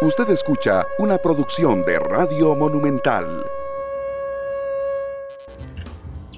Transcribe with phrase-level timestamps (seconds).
[0.00, 3.44] Usted escucha una producción de Radio Monumental.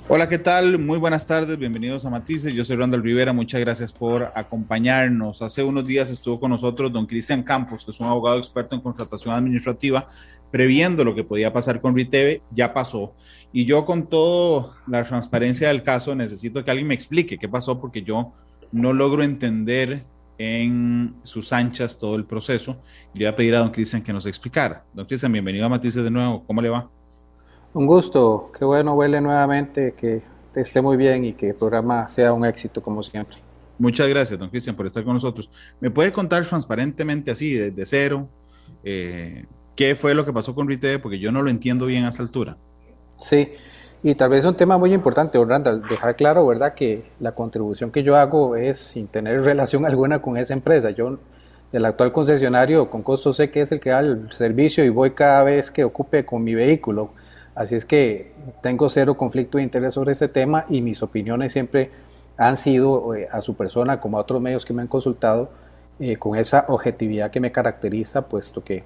[0.09, 0.79] Hola, ¿qué tal?
[0.79, 2.55] Muy buenas tardes, bienvenidos a Matices.
[2.55, 5.43] Yo soy Randall Rivera, muchas gracias por acompañarnos.
[5.43, 8.81] Hace unos días estuvo con nosotros don Cristian Campos, que es un abogado experto en
[8.81, 10.07] contratación administrativa,
[10.51, 13.13] previendo lo que podía pasar con RITEVE, ya pasó.
[13.53, 17.79] Y yo con toda la transparencia del caso necesito que alguien me explique qué pasó
[17.79, 18.33] porque yo
[18.73, 20.07] no logro entender
[20.43, 22.79] en sus anchas todo el proceso.
[23.13, 24.83] le voy a pedir a don Cristian que nos explicara.
[24.95, 26.43] Don Cristian, bienvenido a Matices de nuevo.
[26.47, 26.89] ¿Cómo le va?
[27.75, 28.51] Un gusto.
[28.59, 30.23] Qué bueno huele nuevamente, que
[30.55, 33.37] esté muy bien y que el programa sea un éxito como siempre.
[33.79, 35.51] Muchas gracias, don Cristian, por estar con nosotros.
[35.79, 38.27] ¿Me puede contar transparentemente así, desde cero,
[38.83, 39.45] eh,
[39.77, 41.01] qué fue lo que pasó con RITE?
[41.01, 42.57] Porque yo no lo entiendo bien a esta altura.
[43.21, 43.51] Sí,
[44.03, 48.03] y tal vez un tema muy importante, Randall, dejar claro, ¿verdad?, que la contribución que
[48.03, 50.91] yo hago es sin tener relación alguna con esa empresa.
[50.91, 51.19] Yo,
[51.73, 55.11] el actual concesionario con costo sé que es el que da el servicio y voy
[55.11, 57.11] cada vez que ocupe con mi vehículo.
[57.55, 61.91] Así es que tengo cero conflicto de interés sobre este tema y mis opiniones siempre
[62.39, 65.51] han sido eh, a su persona, como a otros medios que me han consultado,
[65.99, 68.83] eh, con esa objetividad que me caracteriza, puesto que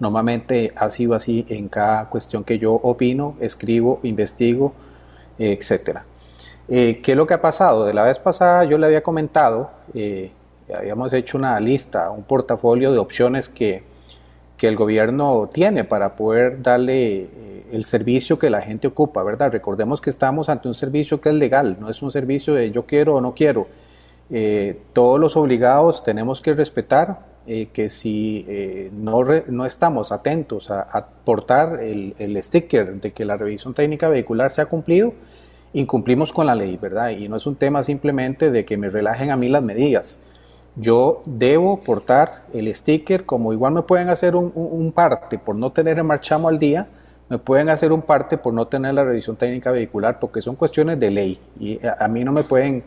[0.00, 4.72] Normalmente ha sido así en cada cuestión que yo opino, escribo, investigo,
[5.38, 6.00] etc.
[6.68, 7.84] Eh, ¿Qué es lo que ha pasado?
[7.84, 10.30] De la vez pasada yo le había comentado, eh,
[10.74, 13.82] habíamos hecho una lista, un portafolio de opciones que,
[14.56, 19.50] que el gobierno tiene para poder darle eh, el servicio que la gente ocupa, ¿verdad?
[19.50, 22.86] Recordemos que estamos ante un servicio que es legal, no es un servicio de yo
[22.86, 23.66] quiero o no quiero.
[24.92, 30.82] todos los obligados tenemos que respetar eh, que si eh, no, no, estamos atentos a,
[30.82, 35.14] aportar el, el, sticker de que la revisión técnica vehicular se ha cumplido,
[35.72, 37.10] incumplimos con la ley, ¿verdad?
[37.10, 40.20] Y no es un tema simplemente de que me relajen a mí las medidas.
[40.76, 45.72] Yo debo portar el sticker, como igual me pueden hacer un, un, parte por no
[45.72, 46.88] tener el marchamo al día,
[47.28, 51.00] me pueden hacer un parte por no tener la revisión técnica vehicular, porque son cuestiones
[51.00, 52.84] de ley y a mí no me pueden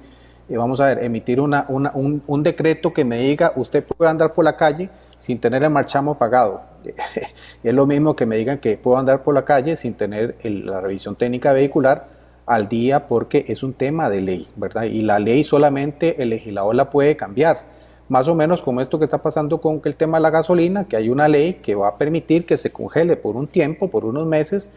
[0.49, 4.55] vamos a ver, emitir una, un, decreto que me diga usted puede andar por la
[4.55, 4.89] calle
[5.19, 6.61] sin tener el marchamo pagado.
[7.63, 10.81] es lo mismo que me digan que puedo andar por la calle sin tener la
[10.81, 12.07] revisión técnica vehicular
[12.45, 14.83] al día porque es un tema de ley, ¿verdad?
[14.83, 17.73] Y la ley solamente el legislador la puede cambiar.
[18.09, 20.97] Más o menos como esto que está pasando con el tema de la gasolina, que
[20.97, 24.27] hay una ley que va a permitir que se congele por un tiempo, por unos
[24.27, 24.71] meses,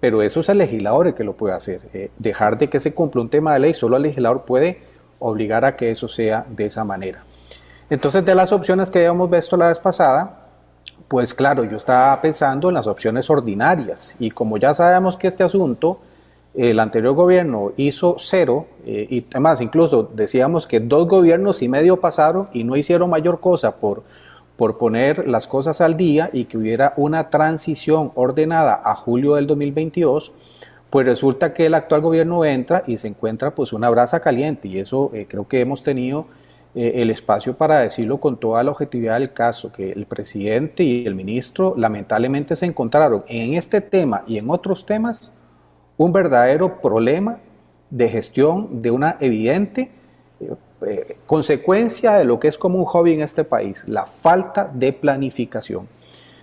[0.00, 1.82] pero eso es el legislador el que lo puede hacer.
[1.92, 4.89] Eh, dejar de que se cumpla un tema de ley, solo el legislador puede
[5.20, 7.22] obligar a que eso sea de esa manera.
[7.88, 10.40] Entonces, de las opciones que habíamos visto la vez pasada,
[11.08, 15.42] pues claro, yo estaba pensando en las opciones ordinarias y como ya sabemos que este
[15.42, 15.98] asunto,
[16.54, 22.00] el anterior gobierno hizo cero eh, y además incluso decíamos que dos gobiernos y medio
[22.00, 24.04] pasaron y no hicieron mayor cosa por,
[24.56, 29.46] por poner las cosas al día y que hubiera una transición ordenada a julio del
[29.46, 30.32] 2022,
[30.90, 34.78] pues resulta que el actual gobierno entra y se encuentra pues una brasa caliente y
[34.78, 36.26] eso eh, creo que hemos tenido
[36.74, 41.06] eh, el espacio para decirlo con toda la objetividad del caso, que el presidente y
[41.06, 45.32] el ministro lamentablemente se encontraron en este tema y en otros temas
[45.96, 47.38] un verdadero problema
[47.90, 49.90] de gestión de una evidente
[50.86, 54.92] eh, consecuencia de lo que es como un hobby en este país, la falta de
[54.92, 55.88] planificación.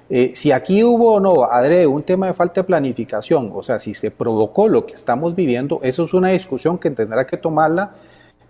[0.09, 3.77] Eh, si aquí hubo o no, adrede, un tema de falta de planificación, o sea,
[3.77, 7.91] si se provocó lo que estamos viviendo, eso es una discusión que tendrá que tomarla.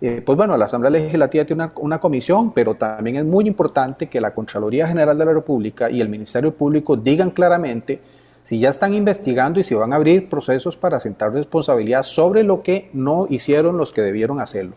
[0.00, 4.06] Eh, pues bueno, la Asamblea Legislativa tiene una, una, comisión, pero también es muy importante
[4.06, 8.00] que la Contraloría General de la República y el Ministerio Público digan claramente
[8.44, 12.62] si ya están investigando y si van a abrir procesos para sentar responsabilidad sobre lo
[12.62, 14.74] que no hicieron los que debieron hacerlo.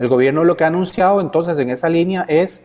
[0.00, 2.64] El gobierno lo que ha anunciado entonces en esa línea es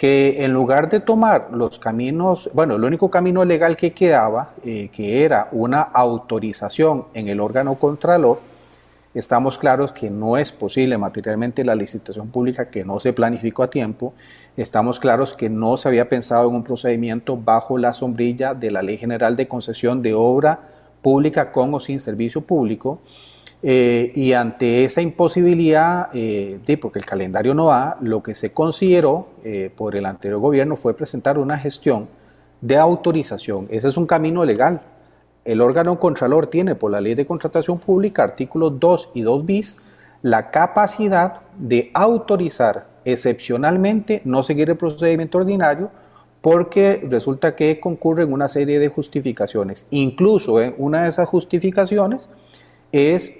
[0.00, 4.88] que en lugar de tomar los caminos, bueno, el único camino legal que quedaba, eh,
[4.90, 8.40] que era una autorización en el órgano contralor,
[9.12, 13.68] estamos claros que no es posible materialmente la licitación pública que no se planificó a
[13.68, 14.14] tiempo,
[14.56, 18.80] estamos claros que no se había pensado en un procedimiento bajo la sombrilla de la
[18.80, 20.60] Ley General de Concesión de Obra
[21.02, 23.00] Pública con o sin servicio público,
[23.62, 29.28] eh, y ante esa imposibilidad, eh, porque el calendario no va, lo que se consideró
[29.44, 32.08] eh, por el anterior gobierno fue presentar una gestión
[32.62, 33.66] de autorización.
[33.70, 34.80] Ese es un camino legal.
[35.44, 39.78] El órgano contralor tiene por la ley de contratación pública, artículos 2 y 2 bis,
[40.22, 45.90] la capacidad de autorizar excepcionalmente no seguir el procedimiento ordinario
[46.42, 49.86] porque resulta que concurren una serie de justificaciones.
[49.90, 52.30] Incluso una de esas justificaciones
[52.92, 53.32] es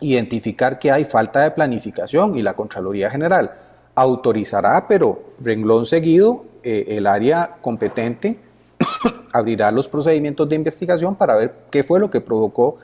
[0.00, 3.52] identificar que hay falta de planificación y la Contraloría General
[3.94, 8.38] autorizará, pero renglón seguido, eh, el área competente
[9.32, 12.76] abrirá los procedimientos de investigación para ver qué fue lo que provocó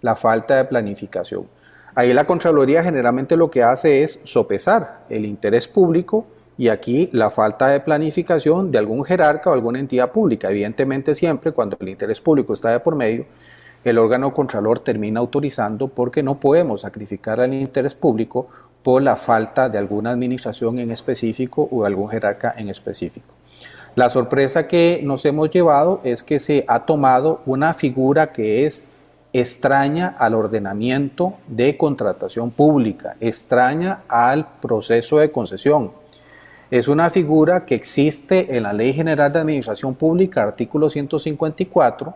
[0.00, 1.46] la falta de planificación.
[1.94, 6.26] Ahí la Contraloría generalmente lo que hace es sopesar el interés público
[6.56, 10.50] y aquí la falta de planificación de algún jerarca o alguna entidad pública.
[10.50, 13.26] Evidentemente siempre cuando el interés público está de por medio,
[13.84, 18.48] el órgano contralor termina autorizando porque no podemos sacrificar al interés público
[18.82, 23.34] por la falta de alguna administración en específico o algún jerarca en específico.
[23.94, 28.86] La sorpresa que nos hemos llevado es que se ha tomado una figura que es
[29.32, 35.92] extraña al ordenamiento de contratación pública, extraña al proceso de concesión.
[36.70, 42.14] Es una figura que existe en la Ley General de Administración Pública, artículo 154,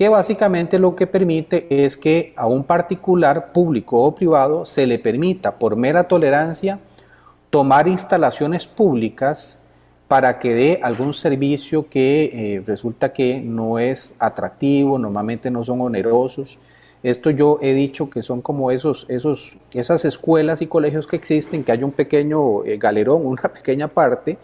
[0.00, 4.98] que básicamente lo que permite es que a un particular, público o privado, se le
[4.98, 6.78] permita por mera tolerancia
[7.50, 9.60] tomar instalaciones públicas
[10.08, 15.82] para que dé algún servicio que eh, resulta que no es atractivo, normalmente no son
[15.82, 16.58] onerosos.
[17.02, 21.62] Esto yo he dicho que son como esos, esos, esas escuelas y colegios que existen,
[21.62, 24.38] que hay un pequeño eh, galerón, una pequeña parte,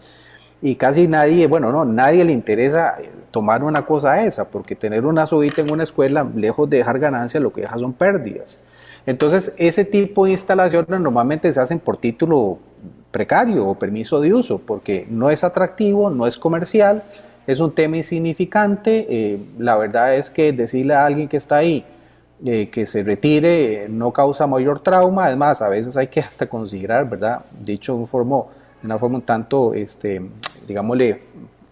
[0.61, 5.05] y casi nadie, bueno, no, nadie le interesa eh, tomar una cosa esa, porque tener
[5.05, 8.59] una subida en una escuela, lejos de dejar ganancias, lo que deja son pérdidas.
[9.05, 12.57] Entonces, ese tipo de instalaciones normalmente se hacen por título
[13.11, 17.03] precario o permiso de uso, porque no es atractivo, no es comercial,
[17.47, 19.07] es un tema insignificante.
[19.09, 21.85] Eh, la verdad es que decirle a alguien que está ahí
[22.45, 27.09] eh, que se retire no causa mayor trauma, además, a veces hay que hasta considerar,
[27.09, 27.41] ¿verdad?
[27.59, 30.21] Dicho de, un de una forma un tanto, este,
[30.67, 31.21] digámosle,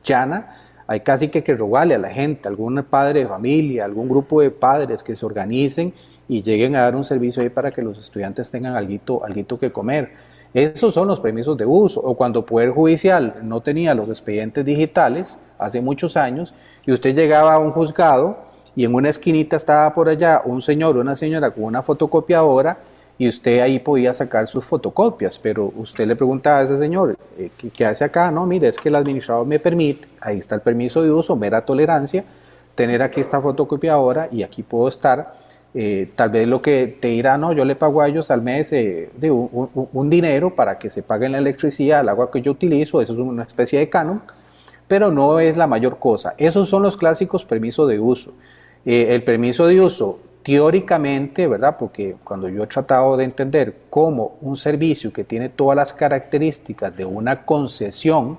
[0.04, 0.56] llana,
[0.88, 4.52] hay casi que, que rogarle a la gente, algún padre de familia, algún grupo de
[4.52, 5.94] padres que se organicen
[6.28, 9.72] y lleguen a dar un servicio ahí para que los estudiantes tengan algo, algo que
[9.72, 10.14] comer.
[10.54, 12.00] Esos son los permisos de uso.
[12.00, 16.54] O cuando Poder Judicial no tenía los expedientes digitales hace muchos años
[16.86, 18.38] y usted llegaba a un juzgado
[18.76, 22.78] y en una esquinita estaba por allá un señor o una señora con una fotocopiadora
[23.18, 27.50] y usted ahí podía sacar sus fotocopias, pero usted le preguntaba a ese señor, eh,
[27.74, 28.30] ¿qué, hace acá?
[28.30, 31.64] No, mire, es que el administrador me permite, ahí está el permiso de uso, mera
[31.64, 32.26] tolerancia,
[32.76, 35.34] tener aquí esta fotocopiadora y aquí puedo estar.
[35.78, 38.72] Eh, tal vez lo que te dirá, no, yo le pago a ellos al mes
[38.72, 43.02] eh, de un, dinero para que se paguen la electricidad, el agua que yo utilizo,
[43.02, 44.22] eso es una especie de canon,
[44.88, 46.34] pero no es la mayor cosa.
[46.38, 48.34] Esos son los clásicos permisos de uso.
[48.86, 51.76] el permiso de uso teóricamente, ¿verdad?
[51.80, 56.96] Porque cuando yo he tratado de entender cómo un servicio que tiene todas las características
[56.96, 58.38] de una concesión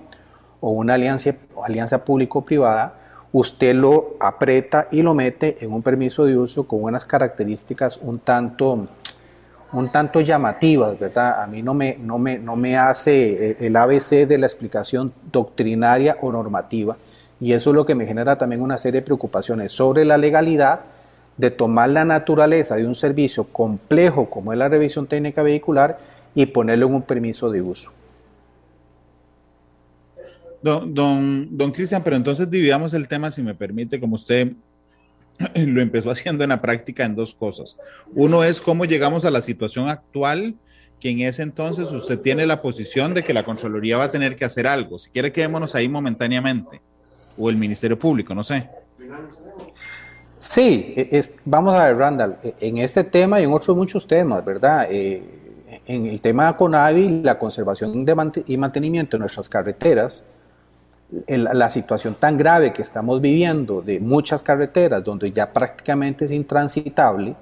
[0.60, 2.94] o una alianza, alianza público-privada,
[3.32, 8.20] usted lo aprieta y lo mete en un permiso de uso con unas características un
[8.20, 8.86] tanto,
[9.72, 11.42] un tanto llamativas, ¿verdad?
[11.42, 16.18] A mí no me, no me, no me hace el ABC de la explicación doctrinaria
[16.20, 16.96] o normativa
[17.40, 20.80] y eso es lo que me genera también una serie de preocupaciones sobre la legalidad,
[21.36, 25.98] de tomar la naturaleza de un servicio complejo como es la revisión técnica vehicular
[26.34, 27.92] y ponerlo en un permiso de uso.
[30.62, 30.94] Don,
[31.56, 34.52] don, Cristian, pero entonces dividamos el tema, si me permite, como usted
[35.54, 37.76] lo empezó haciendo en la práctica, en dos cosas.
[38.14, 40.56] Uno es cómo llegamos a la situación actual,
[40.98, 44.34] que en ese entonces usted tiene la posición de que la Contraloría va a tener
[44.34, 44.98] que hacer algo.
[44.98, 46.80] Si quiere, quedémonos ahí momentáneamente,
[47.37, 48.68] o el Ministerio Público, no sé.
[50.38, 54.45] Sí, e, vamos a ver, Randall, e, en este tema y en otros muchos temas,
[54.45, 54.87] ¿verdad?
[54.90, 55.23] Eh,
[55.87, 58.07] en el tema de CONAVI, la conservación
[58.47, 60.25] y mantenimiento de nuestras carreteras,
[61.28, 67.37] la situación tan grave que estamos viviendo de muchas carreteras donde ya prácticamente es intransitable,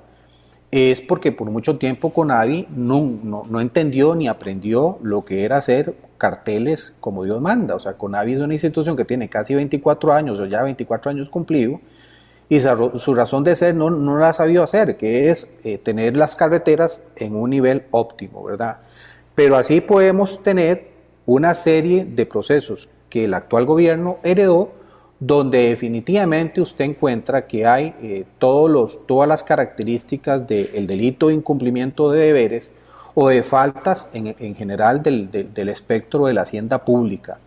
[0.70, 5.94] es porque por mucho tiempo CONAVI no, no, entendió ni aprendió lo que era hacer
[6.18, 7.74] carteles como Dios manda.
[7.74, 11.28] O sea, CONAVI es una institución que tiene casi 24 años o ya 24 años
[11.28, 11.80] cumplido
[12.48, 16.16] y su razón de ser no, no la ha sabido hacer, que es eh, tener
[16.16, 18.78] las carreteras en un nivel óptimo, ¿verdad?
[19.34, 20.90] Pero así podemos tener
[21.26, 24.72] una serie de procesos que el actual gobierno heredó,
[25.20, 31.34] donde definitivamente usted encuentra que hay eh, todos los, todas las características del delito de
[31.34, 32.72] incumplimiento de deberes
[33.14, 37.38] o de faltas en, en general del, del espectro de la hacienda pública.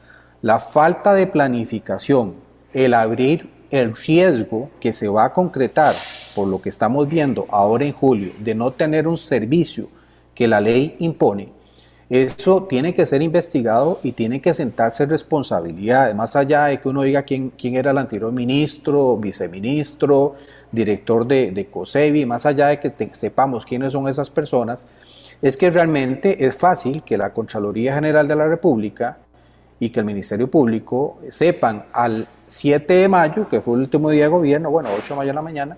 [0.41, 2.35] La falta de planificación,
[2.73, 5.95] el abrir el riesgo que se va a concretar
[6.35, 9.89] por lo que estamos viendo ahora en julio de no tener un servicio
[10.33, 11.49] que la ley impone,
[12.09, 17.01] eso tiene que ser investigado y tiene que sentarse responsabilidad, más allá de que uno
[17.01, 20.35] diga quién, quién era el anterior ministro, viceministro,
[20.71, 24.87] director de, de COSEBI, más allá de que sepamos quiénes son esas personas,
[25.41, 29.17] es que realmente es fácil que la Contraloría General de la República
[29.77, 34.23] y que el Ministerio Público sepan al 7 de mayo, que fue el último día
[34.23, 35.77] de gobierno, bueno, 8 de mayo de la mañana,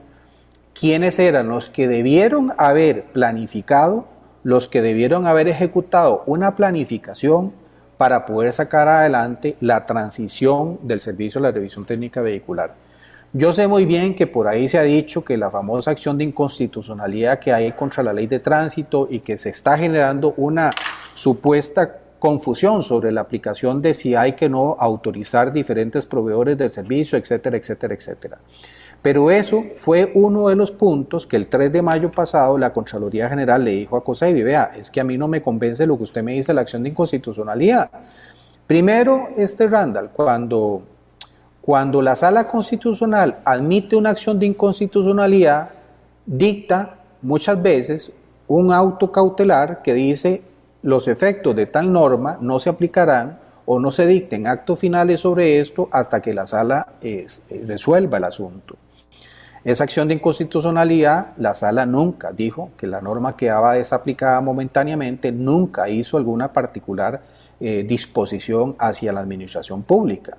[0.73, 4.07] quiénes eran los que debieron haber planificado,
[4.43, 7.51] los que debieron haber ejecutado una planificación
[7.97, 12.73] para poder sacar adelante la transición del servicio a la revisión técnica vehicular.
[13.33, 16.23] Yo sé muy bien que por ahí se ha dicho que la famosa acción de
[16.23, 20.71] inconstitucionalidad que hay contra la ley de tránsito y que se está generando una
[21.13, 27.17] supuesta confusión sobre la aplicación de si hay que no autorizar diferentes proveedores del servicio,
[27.17, 28.37] etcétera, etcétera, etcétera.
[29.01, 33.29] Pero eso fue uno de los puntos que el 3 de mayo pasado la Contraloría
[33.29, 36.03] General le dijo a COSEBI, vea, es que a mí no me convence lo que
[36.03, 37.89] usted me dice la acción de inconstitucionalidad.
[38.67, 40.83] Primero, este Randall, cuando
[41.69, 45.69] cuando la sala constitucional admite una acción de inconstitucionalidad,
[46.25, 48.11] dicta muchas veces
[48.47, 50.41] un auto cautelar que dice
[50.81, 55.59] los efectos de tal norma no se aplicarán o no se dicten actos finales sobre
[55.59, 57.25] esto hasta que la sala eh,
[57.67, 58.75] resuelva el asunto.
[59.63, 65.89] Esa acción de inconstitucionalidad, la sala nunca dijo que la norma quedaba desaplicada momentáneamente, nunca
[65.89, 67.21] hizo alguna particular
[67.59, 70.37] eh, disposición hacia la administración pública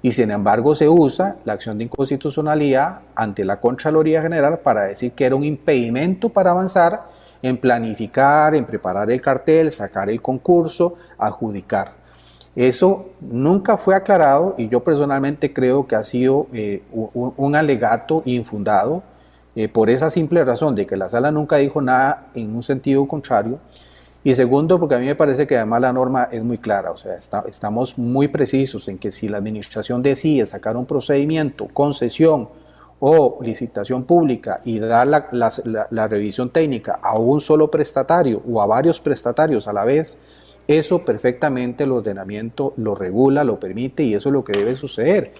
[0.00, 5.12] y sin embargo se usa la acción de inconstitucionalidad ante la Contraloría General para decir
[5.12, 7.04] que era un impedimento para avanzar
[7.42, 12.02] en planificar, en preparar el cartel, sacar el concurso, adjudicar.
[12.54, 19.02] Eso nunca fue aclarado y yo personalmente creo que ha sido eh, un, alegato infundado
[19.56, 23.06] eh, por esa simple razón de que la sala nunca dijo nada en un sentido
[23.08, 23.58] contrario
[24.24, 26.96] y segundo, porque a mí me parece que además la norma es muy clara, o
[26.96, 32.48] sea, estamos muy precisos en que si la administración decide sacar un procedimiento, concesión
[33.04, 39.00] o licitación pública y dar la, revisión técnica a un solo prestatario o a varios
[39.00, 40.16] prestatarios a la vez,
[40.68, 45.32] eso perfectamente el ordenamiento lo regula, lo permite y eso es lo que debe suceder.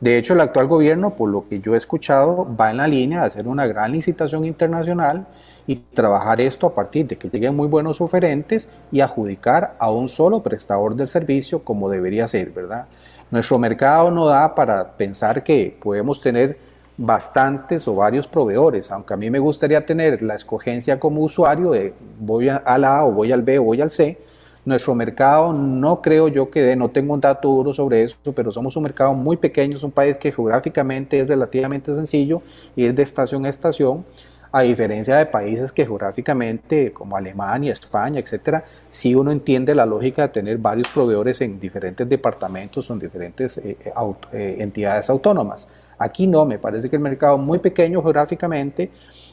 [0.00, 3.20] De hecho, el actual gobierno, por lo que yo he escuchado, va en la línea
[3.20, 5.26] de hacer una gran licitación internacional
[5.66, 10.08] y trabajar esto a partir de que lleguen muy buenos oferentes y adjudicar a un
[10.08, 12.86] solo prestador del servicio como debería ser, ¿verdad?
[13.30, 19.16] Nuestro mercado no da para pensar que podemos tener bastantes o varios proveedores, aunque a
[19.16, 23.32] mí me gustaría tener la escogencia como usuario de voy a la A o voy
[23.32, 24.18] al B o voy al C,
[24.64, 28.76] nuestro mercado no creo yo que no tengo un dato duro sobre eso, pero somos
[28.76, 32.42] un mercado muy pequeño, es un país que geográficamente es relativamente sencillo,
[32.76, 34.04] ir de estación a estación,
[34.52, 40.22] a diferencia de países que geográficamente, como Alemania, España, etcétera, sí uno entiende la lógica
[40.22, 43.92] de tener varios proveedores en diferentes departamentos o en diferentes eh, eh,
[44.32, 45.68] eh, entidades autónomas.
[46.00, 48.90] Aquí no, me parece que el mercado es muy pequeño geográficamente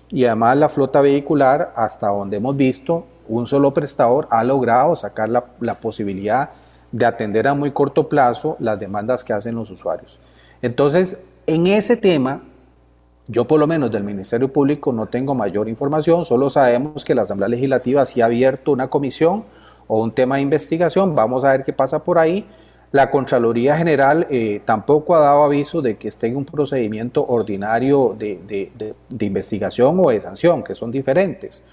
[0.09, 5.29] y además la flota vehicular, hasta donde hemos visto, un solo prestador ha logrado sacar
[5.29, 6.49] la, la posibilidad
[6.91, 10.19] de atender a muy corto plazo las demandas que hacen los usuarios.
[10.61, 12.41] Entonces, en ese tema,
[13.27, 17.21] yo por lo menos del Ministerio Público no tengo mayor información, solo sabemos que la
[17.21, 19.45] Asamblea Legislativa sí ha abierto una comisión
[19.87, 22.45] o un tema de investigación, vamos a ver qué pasa por ahí.
[22.91, 28.15] La Contraloría General eh, tampoco ha dado aviso de que esté en un procedimiento ordinario
[28.17, 31.63] de, investigación o de sanción, que son diferentes.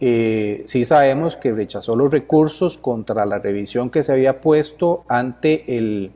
[0.00, 5.76] Eh, sí sabemos que rechazó los recursos contra la revisión que se había puesto ante
[5.76, 6.12] el,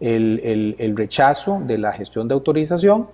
[0.00, 3.08] el rechazo de la gestión de autorización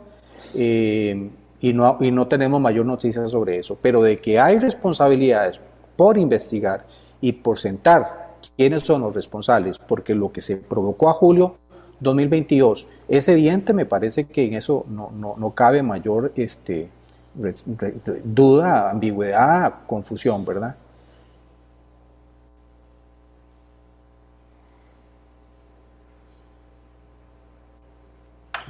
[0.54, 3.78] eh, y, no, y no tenemos mayor noticia sobre eso.
[3.80, 5.60] Pero de que hay responsabilidades
[5.96, 6.84] por investigar
[7.20, 8.25] y por sentar
[8.56, 11.56] quiénes son los responsables, porque lo que se provocó a julio
[12.00, 16.88] 2022 es evidente, me parece que en eso no, no, no cabe mayor este,
[18.24, 20.76] duda, ambigüedad, confusión, ¿verdad?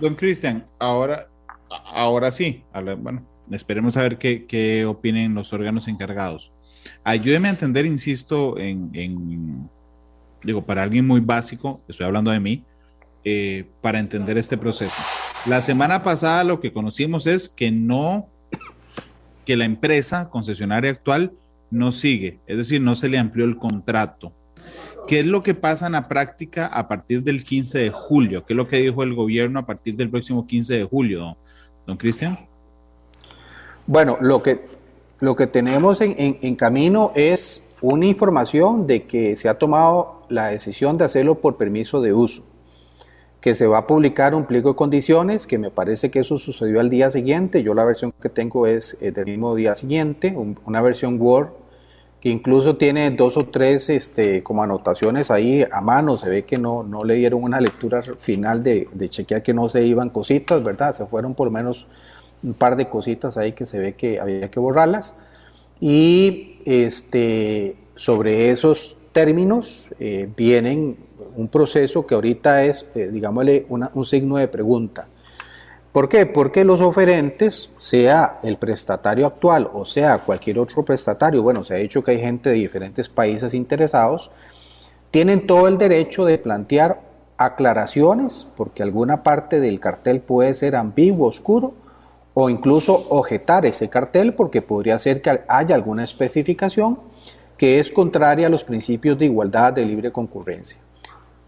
[0.00, 1.28] Don Cristian, ahora
[1.68, 2.64] ahora sí,
[2.99, 6.52] bueno, esperemos a ver qué, qué, opinen los órganos encargados.
[7.05, 9.69] Ayúdeme a entender, insisto, en,
[10.43, 12.64] digo, para alguien muy básico, estoy hablando de mí,
[13.25, 14.95] eh, para entender este proceso.
[15.47, 18.28] La semana pasada lo que conocimos es que no,
[19.45, 21.33] que la empresa concesionaria actual
[21.71, 24.33] no sigue, es decir, no se le amplió el contrato.
[25.07, 28.45] ¿Qué es lo que pasa en la práctica a partir del 15 de julio?
[28.45, 31.37] ¿Qué es lo que dijo el gobierno a partir del próximo 15 de julio,
[31.87, 32.38] don Cristian?
[33.87, 34.66] Bueno, lo que,
[35.21, 40.99] lo que tenemos en, camino es una información de que se ha tomado la decisión
[40.99, 42.43] de hacerlo por permiso de uso,
[43.41, 46.81] que se va a publicar un pliego de condiciones, que me parece que eso sucedió
[46.81, 50.83] al día siguiente, yo la versión que tengo es eh, del mismo día siguiente, una
[50.83, 51.49] versión Word
[52.21, 56.59] que incluso tiene dos o tres este, como anotaciones ahí a mano, se ve que
[56.59, 60.63] no, no le dieron una lectura final de, de chequear que no se iban cositas,
[60.65, 60.93] ¿verdad?
[60.93, 61.87] Se fueron por lo menos
[62.43, 65.16] un par de cositas ahí que se ve que había que borrarlas.
[65.81, 70.97] Y este, sobre esos términos eh, vienen
[71.37, 75.07] un proceso que ahorita es, eh, digámosle, un signo de pregunta.
[75.97, 76.26] ¿Por qué?
[76.26, 81.78] Porque los oferentes, sea el prestatario actual o sea cualquier otro prestatario, bueno, se ha
[81.78, 84.31] dicho que hay gente de diferentes países interesados,
[85.11, 87.00] tienen todo el derecho de plantear
[87.38, 91.73] aclaraciones, porque alguna parte del cartel puede ser ambiguo, oscuro,
[92.38, 96.99] o incluso objetar ese cartel porque podría ser que haya alguna especificación
[97.57, 100.78] que es contraria a los principios de igualdad de libre concurrencia.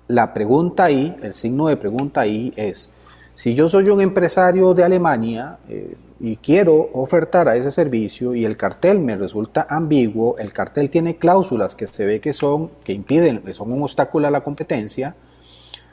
[0.07, 2.91] La pregunta ahí, el signo de pregunta ahí es,
[3.35, 8.47] si yo soy un empresario de Alemania eh, y quiero ofertar a ese servicio y
[8.47, 12.95] el cartel me resulta ambiguo, el cartel tiene cláusulas que se ve que son, que
[12.95, 15.15] impiden, que son un obstáculo a la competencia,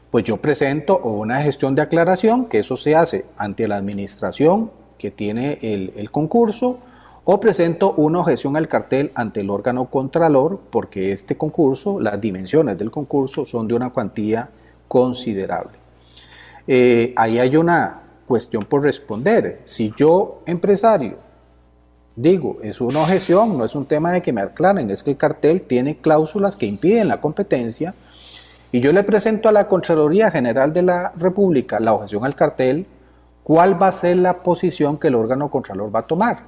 [0.10, 5.12] pues yo presento una gestión de aclaración, que eso se hace ante la administración que
[5.12, 6.80] tiene el, el concurso,
[7.28, 12.78] o presento una objeción al cartel ante el órgano contralor, porque este concurso, las dimensiones
[12.78, 14.50] del concurso son de una cuantía
[14.88, 15.78] considerable.
[16.68, 19.62] Eh, ahí hay una cuestión por responder.
[19.64, 21.18] Si yo, empresario,
[22.16, 25.18] digo, es una objeción, no es un tema de que me aclaren, es que el
[25.18, 27.96] cartel tiene cláusulas que impiden la competencia,
[28.72, 32.86] y yo le presento a la Contraloría General de la República la objeción al cartel,
[33.46, 36.40] ¿cuál va a ser la posición que el órgano contralor va a tomar?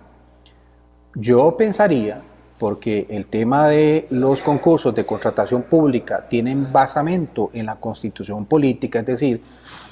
[1.14, 2.24] Yo pensaría
[2.58, 9.02] porque el tema de los concursos de contratación pública tienen basamento en la constitución política,
[9.02, 9.44] es decir,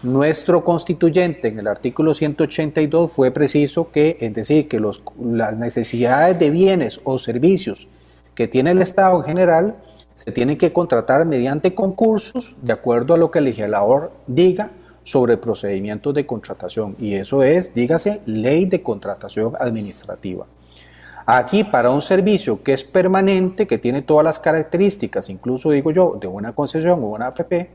[0.02, 4.82] nuestro constituyente en el artículo 182 fue preciso que, es decir, que
[5.22, 7.88] las necesidades de bienes o servicios
[8.34, 9.76] que tiene el Estado en general
[10.16, 14.72] se tienen que contratar mediante concursos de acuerdo a lo que el legislador diga
[15.06, 16.96] sobre procedimientos de contratación.
[17.00, 20.48] Y eso es, dígase, ley de contratación administrativa.
[21.28, 26.18] Aquí para un servicio que es permanente, que tiene todas las características, incluso digo yo,
[26.20, 27.70] de una concesión o una APP,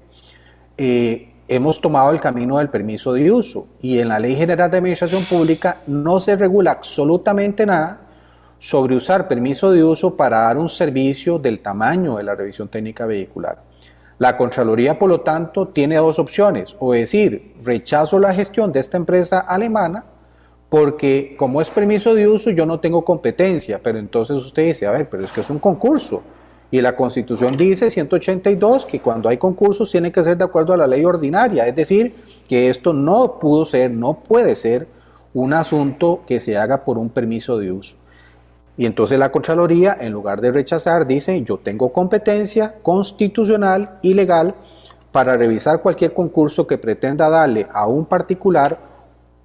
[0.77, 4.79] eh, hemos tomado el camino del permiso de uso y en la Ley General de
[4.79, 8.01] Administración Pública no se regula absolutamente nada
[8.59, 13.07] sobre usar permiso de uso para dar un servicio del tamaño de la revisión técnica
[13.07, 13.70] vehicular.
[14.21, 18.99] La Contraloría, por lo tanto, tiene dos opciones, o decir, rechazo la gestión de esta
[18.99, 20.05] empresa alemana
[20.69, 24.93] porque como es permiso de uso yo no tengo competencia, pero entonces usted dice, a
[24.93, 26.23] ver, pero es que es un concurso.
[26.71, 30.77] Y la Constitución dice 182 que cuando hay concursos tiene que ser de acuerdo a
[30.77, 32.15] la ley ordinaria, es decir,
[32.47, 34.87] que esto no pudo ser, no puede ser
[35.33, 37.97] un asunto que se haga por un permiso de uso.
[38.77, 44.55] Y entonces la Contraloría, en lugar de rechazar, dice, yo tengo competencia constitucional y legal
[45.13, 48.79] para revisar cualquier concurso que pretenda darle a un particular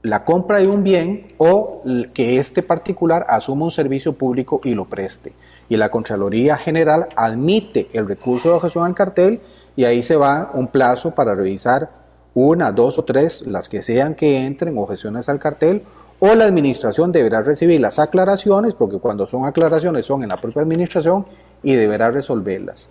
[0.05, 1.81] la compra de un bien o
[2.13, 5.33] que este particular asuma un servicio público y lo preste.
[5.67, 9.41] Y la Contraloría General admite el recurso de objeción al cartel
[9.75, 11.89] y ahí se va un plazo para revisar
[12.35, 15.81] una, dos o tres, las que sean que entren objeciones al cartel,
[16.25, 20.63] o la administración deberá recibir las aclaraciones, porque cuando son aclaraciones son en la propia
[20.63, 21.25] administración
[21.61, 22.89] y deberá resolverlas.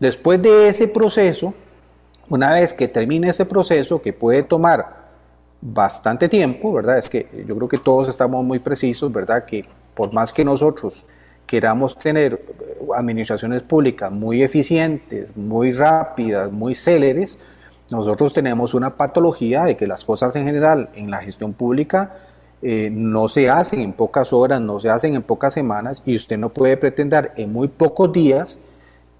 [0.00, 1.54] Después de ese proceso,
[2.28, 5.02] una vez que termine ese proceso, que puede tomar
[5.60, 6.98] bastante tiempo, ¿verdad?
[6.98, 9.44] Es que yo creo que todos estamos muy precisos, ¿verdad?
[9.44, 9.64] Que
[9.94, 11.06] por más que nosotros
[11.46, 12.44] queramos tener
[12.96, 17.38] administraciones públicas muy eficientes, muy rápidas, muy céleres,
[17.92, 22.16] nosotros tenemos una patología de que las cosas en general en la gestión pública
[22.62, 26.38] eh, no se hacen en pocas horas, no se hacen en pocas semanas y usted
[26.38, 28.60] no puede pretender en muy pocos días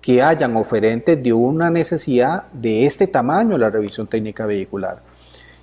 [0.01, 5.01] que hayan oferentes de una necesidad de este tamaño la revisión técnica vehicular.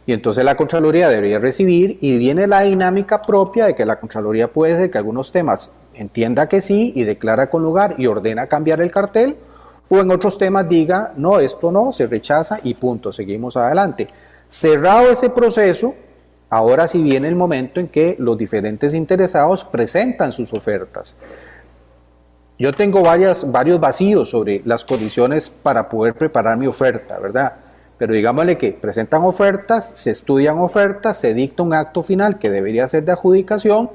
[0.06, 4.48] Y entonces la Contraloría debería recibir y viene la dinámica propia de que la Contraloría
[4.48, 8.82] puede ser que algunos temas entienda que sí y declara con lugar y ordena cambiar
[8.82, 9.36] el cartel,
[9.90, 14.08] o en otros temas diga, no, esto no, se rechaza y punto, seguimos adelante.
[14.48, 15.96] Cerrado ese proceso,
[16.50, 21.18] ahora sí viene el momento en que los diferentes interesados presentan sus ofertas.
[22.58, 27.54] Yo tengo varios vacíos sobre las condiciones para poder preparar mi oferta, ¿verdad?
[28.00, 32.88] pero digámosle que presentan ofertas, se estudian ofertas, se dicta un acto final que debería
[32.88, 33.92] ser de adjudicación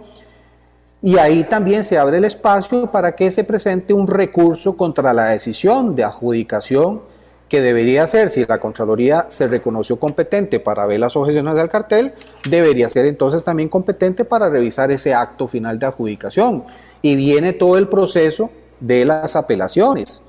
[1.01, 5.25] y ahí también se abre el espacio para que se presente un recurso contra la
[5.29, 7.01] decisión de adjudicación
[7.49, 12.15] que debería ser, si la Contraloría se reconoció competente para ver las objeciones del cartel,
[12.49, 16.65] debería ser entonces también competente para revisar ese acto final de adjudicación.
[17.03, 20.23] Y viene todo el proceso de las apelaciones.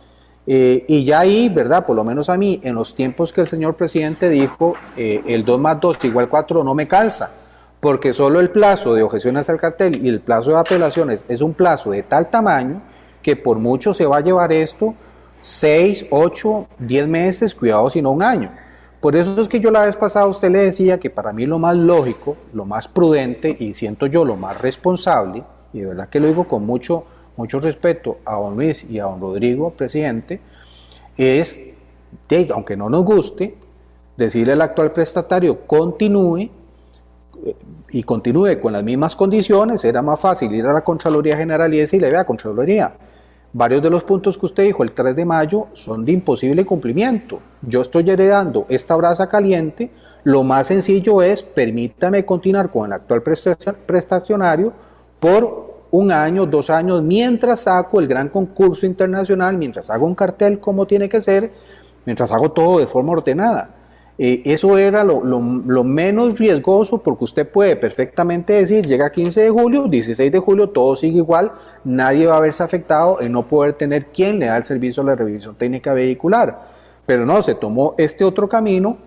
[0.47, 1.85] Eh, y ya ahí, ¿verdad?
[1.85, 5.43] Por lo menos a mí, en los tiempos que el señor presidente dijo, eh, el
[5.43, 7.31] 2 más 2 igual 4 no me calza,
[7.79, 11.53] porque solo el plazo de objeciones al cartel y el plazo de apelaciones es un
[11.53, 12.81] plazo de tal tamaño
[13.23, 14.93] que por mucho se va a llevar esto
[15.45, 18.51] 6, 8, 10 meses, cuidado si no un año.
[18.99, 21.45] Por eso es que yo la vez pasada a usted le decía que para mí
[21.45, 26.09] lo más lógico, lo más prudente y siento yo lo más responsable, y de verdad
[26.09, 27.05] que lo digo con mucho
[27.37, 30.39] mucho respeto a don Luis y a don Rodrigo, presidente,
[31.17, 31.73] es,
[32.51, 33.55] aunque no nos guste,
[34.17, 36.49] decirle al actual prestatario continúe
[37.43, 37.55] eh,
[37.89, 41.79] y continúe con las mismas condiciones, era más fácil ir a la Contraloría General y
[41.79, 42.95] decirle, vea, Contraloría,
[43.57, 47.39] varios de los puntos que usted dijo el 3 de mayo son de imposible cumplimiento.
[47.61, 49.91] Yo estoy heredando esta brasa caliente,
[50.25, 54.73] lo más sencillo es, permítame continuar con el actual prestacionario
[55.21, 60.59] por un año, dos años, mientras saco el gran concurso internacional, mientras hago un cartel
[60.59, 61.53] como tiene que ser,
[62.05, 63.74] mientras hago todo de forma ordenada.
[64.17, 69.87] Eh, eso era lo, menos riesgoso porque usted puede perfectamente decir, llega 15 de julio,
[69.87, 71.51] 16 de julio, todo sigue igual,
[71.83, 75.07] nadie va a verse afectado en no poder tener quien le da el servicio a
[75.07, 76.75] la revisión técnica vehicular.
[77.05, 78.97] Pero no, se tomó este otro camino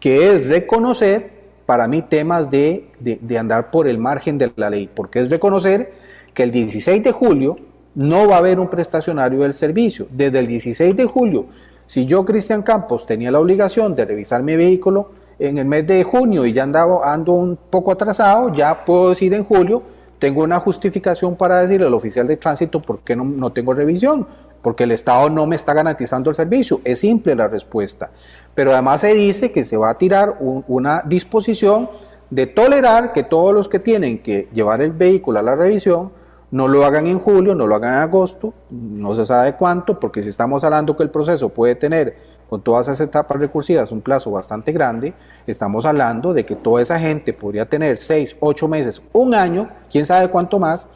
[0.00, 1.30] que es reconocer
[1.64, 5.92] para mí temas de, de andar por el margen de la ley, porque es reconocer
[6.34, 7.56] que el 16 de julio
[7.96, 10.06] no va a haber un prestacionario del servicio.
[10.10, 11.46] Desde el 16 de julio,
[11.86, 16.02] si yo, Cristian Campos, tenía la obligación de revisar mi vehículo en el mes de
[16.02, 19.82] junio y ya andaba, ando un poco atrasado, ya puedo decir en julio,
[20.18, 24.26] tengo una justificación para decirle al oficial de tránsito por qué no, no tengo revisión,
[24.62, 26.80] porque el Estado no me está garantizando el servicio.
[26.84, 28.10] Es simple la respuesta.
[28.54, 31.88] Pero además se dice que se va a tirar una disposición
[32.30, 36.10] de tolerar que todos los que tienen que llevar el vehículo a la revisión,
[36.50, 40.22] no lo hagan en julio, no lo hagan en agosto, no se sabe cuánto, porque
[40.22, 42.16] si estamos hablando que el proceso puede tener
[42.48, 45.12] con todas esas etapas recursivas un plazo bastante grande,
[45.46, 50.06] estamos hablando de que toda esa gente podría tener seis, ocho meses, un año, quién
[50.06, 50.88] sabe cuánto más,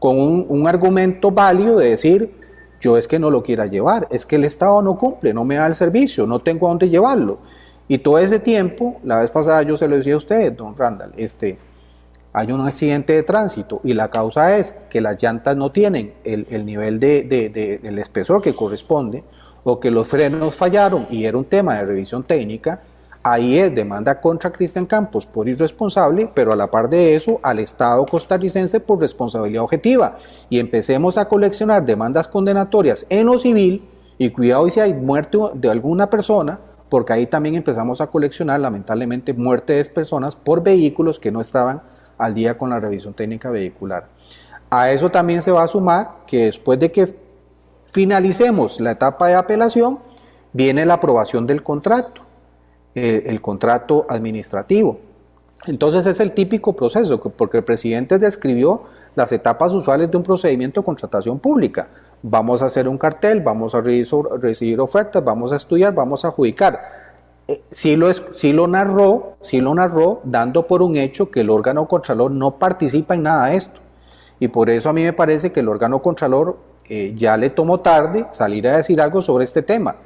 [0.00, 2.34] con un, un argumento válido de decir,
[2.80, 5.56] yo es que no lo quiera llevar, es que el Estado no cumple, no me
[5.56, 7.38] da el servicio, no tengo a dónde llevarlo.
[7.88, 11.12] Y todo ese tiempo, la vez pasada yo se lo decía a usted, don Randall,
[11.16, 11.58] este,
[12.32, 16.66] hay un accidente de tránsito y la causa es que las llantas no tienen el,
[16.66, 19.24] nivel de, del espesor que corresponde
[19.64, 22.80] o que los frenos fallaron y era un tema de revisión técnica,
[23.22, 27.58] ahí es demanda contra Cristian Campos por irresponsable, pero a la par de eso al
[27.58, 30.16] Estado costarricense por responsabilidad objetiva.
[30.48, 35.70] Y empecemos a coleccionar demandas condenatorias en lo civil y cuidado si hay muerte de
[35.70, 41.30] alguna persona, porque ahí también empezamos a coleccionar lamentablemente muerte de personas por vehículos que
[41.30, 41.82] no estaban
[42.18, 44.08] al día con la revisión técnica vehicular.
[44.70, 47.14] A eso también se va a sumar que después de que
[47.90, 49.98] finalicemos la etapa de apelación,
[50.52, 52.22] viene la aprobación del contrato,
[52.94, 54.98] el, contrato administrativo.
[55.66, 60.80] Entonces es el típico proceso, porque el presidente describió las etapas usuales de un procedimiento
[60.80, 61.88] de contratación pública.
[62.22, 67.07] Vamos a hacer un cartel, vamos a recibir ofertas, vamos a estudiar, vamos a adjudicar
[67.48, 71.88] eh, sí, lo, lo narró, sí lo narró dando por un hecho que el órgano
[71.88, 73.80] contralor no participa en nada de esto.
[74.38, 76.58] Y por eso a mí me parece que el órgano contralor
[76.88, 79.96] eh, ya le tomó tarde salir a decir algo sobre este tema,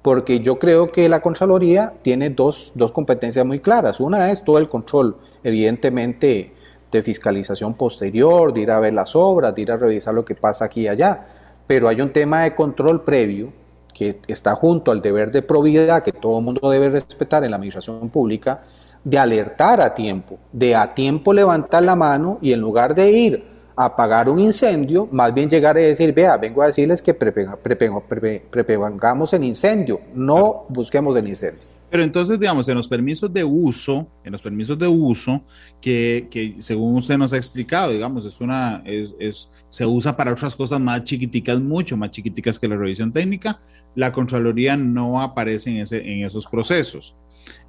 [0.00, 4.00] porque yo creo que la Contraloría tiene dos, dos competencias muy claras.
[4.00, 6.52] Una es todo el control, evidentemente,
[6.90, 10.34] de fiscalización posterior, de ir a ver las obras, de ir a revisar lo que
[10.34, 11.26] pasa aquí y allá,
[11.66, 13.52] pero hay un tema de control previo
[13.92, 17.56] que está junto al deber de probidad que todo el mundo debe respetar en la
[17.56, 18.62] administración pública,
[19.04, 23.44] de alertar a tiempo, de a tiempo levantar la mano y en lugar de ir
[23.74, 29.32] a apagar un incendio, más bien llegar a decir, vea, vengo a decirles que prepengamos
[29.32, 31.71] el incendio, no busquemos el incendio.
[31.92, 35.44] Pero entonces, digamos, en los permisos de uso, en los permisos de uso,
[35.78, 40.56] que, que según usted nos ha explicado, digamos, es una, es, se usa para otras
[40.56, 43.58] cosas más chiquiticas, mucho más chiquiticas que la revisión técnica,
[43.94, 47.14] la Contraloría no aparece en, ese, en esos procesos.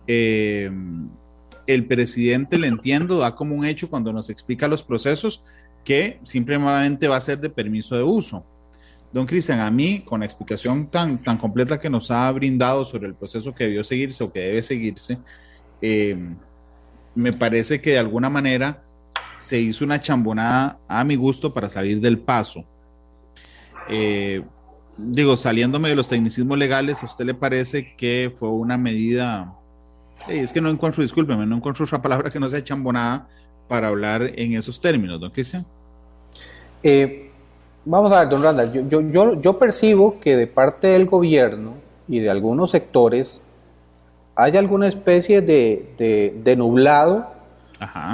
[0.07, 0.71] Eh,
[1.67, 5.43] el presidente, le entiendo, da como un hecho cuando nos explica los procesos
[5.83, 8.45] que simplemente va a ser de permiso de uso
[9.13, 13.07] Don Cristian, a mí, con la explicación tan, tan completa que nos ha brindado sobre
[13.07, 15.19] el proceso que debió seguirse o que debe seguirse,
[15.81, 16.17] eh,
[17.13, 18.81] me parece que de alguna manera
[19.37, 22.65] se hizo una chambonada a mi gusto para salir del paso.
[23.87, 24.41] Eh,
[24.97, 29.53] digo, saliéndome de los tecnicismos legales, ¿a usted le parece que fue una medida?
[30.27, 33.27] es que no encuentro, discúlpeme, no encuentro otra palabra que no sea chambonada
[33.67, 35.65] para hablar en esos términos, don Cristian.
[36.81, 37.32] Eh,
[37.85, 41.73] Vamos a ver, don Randall, yo, yo, yo, percibo que de parte del gobierno
[42.07, 43.41] y de algunos sectores
[44.35, 47.27] hay alguna especie de, de, nublado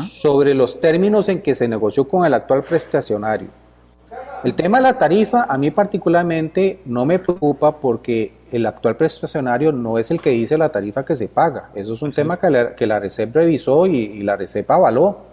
[0.02, 3.50] sobre los términos en que se negoció con el actual prestacionario.
[4.44, 9.72] El tema de la tarifa a mí particularmente no me preocupa porque el actual prestacionario
[9.72, 11.70] no es el que dice la tarifa que se paga.
[11.76, 15.29] Eso es un tema que la, que la RECEP revisó y, la RECEP avaló.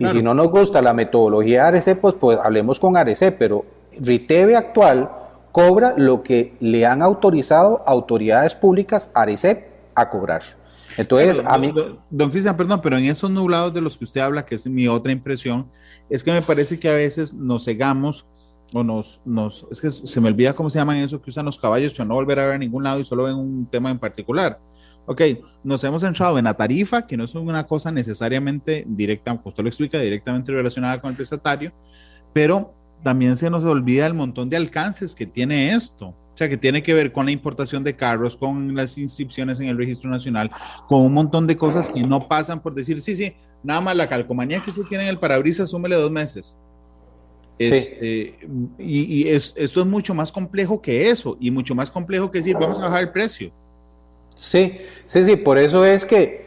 [0.00, 3.66] Y si no nos gusta la metodología de ARECEP, pues, pues hablemos con ARECEP, pero
[4.00, 5.10] RITEVE actual
[5.52, 10.42] cobra lo que le han autorizado autoridades públicas, ARECEP, a cobrar.
[10.96, 11.72] Entonces, a mí...
[12.08, 14.88] Don Cristian, perdón, pero en esos nublados de los que usted habla, que es mi
[14.88, 15.66] otra impresión,
[16.08, 18.26] es que me parece que a veces nos cegamos
[18.72, 21.58] o nos, nos, es que se me olvida cómo se llaman eso que usan los
[21.58, 23.98] caballos para no volver a ver a ningún lado y solo ven un tema en
[23.98, 24.58] particular.
[25.06, 25.22] Ok,
[25.64, 29.62] nos hemos centrado en la tarifa, que no es una cosa necesariamente directa, como usted
[29.62, 31.72] lo explica, directamente relacionada con el prestatario,
[32.32, 36.08] pero también se nos olvida el montón de alcances que tiene esto.
[36.08, 39.68] O sea, que tiene que ver con la importación de carros, con las inscripciones en
[39.68, 40.50] el registro nacional,
[40.86, 44.08] con un montón de cosas que no pasan por decir, sí, sí, nada más la
[44.08, 46.56] calcomanía que usted tiene en el parabrisas, súmele dos meses.
[47.58, 48.38] Este,
[48.78, 52.78] y, esto es mucho más complejo que eso, y mucho más complejo que decir, vamos
[52.78, 53.52] a bajar el precio.
[54.34, 56.40] Sí, sí, sí, por eso es que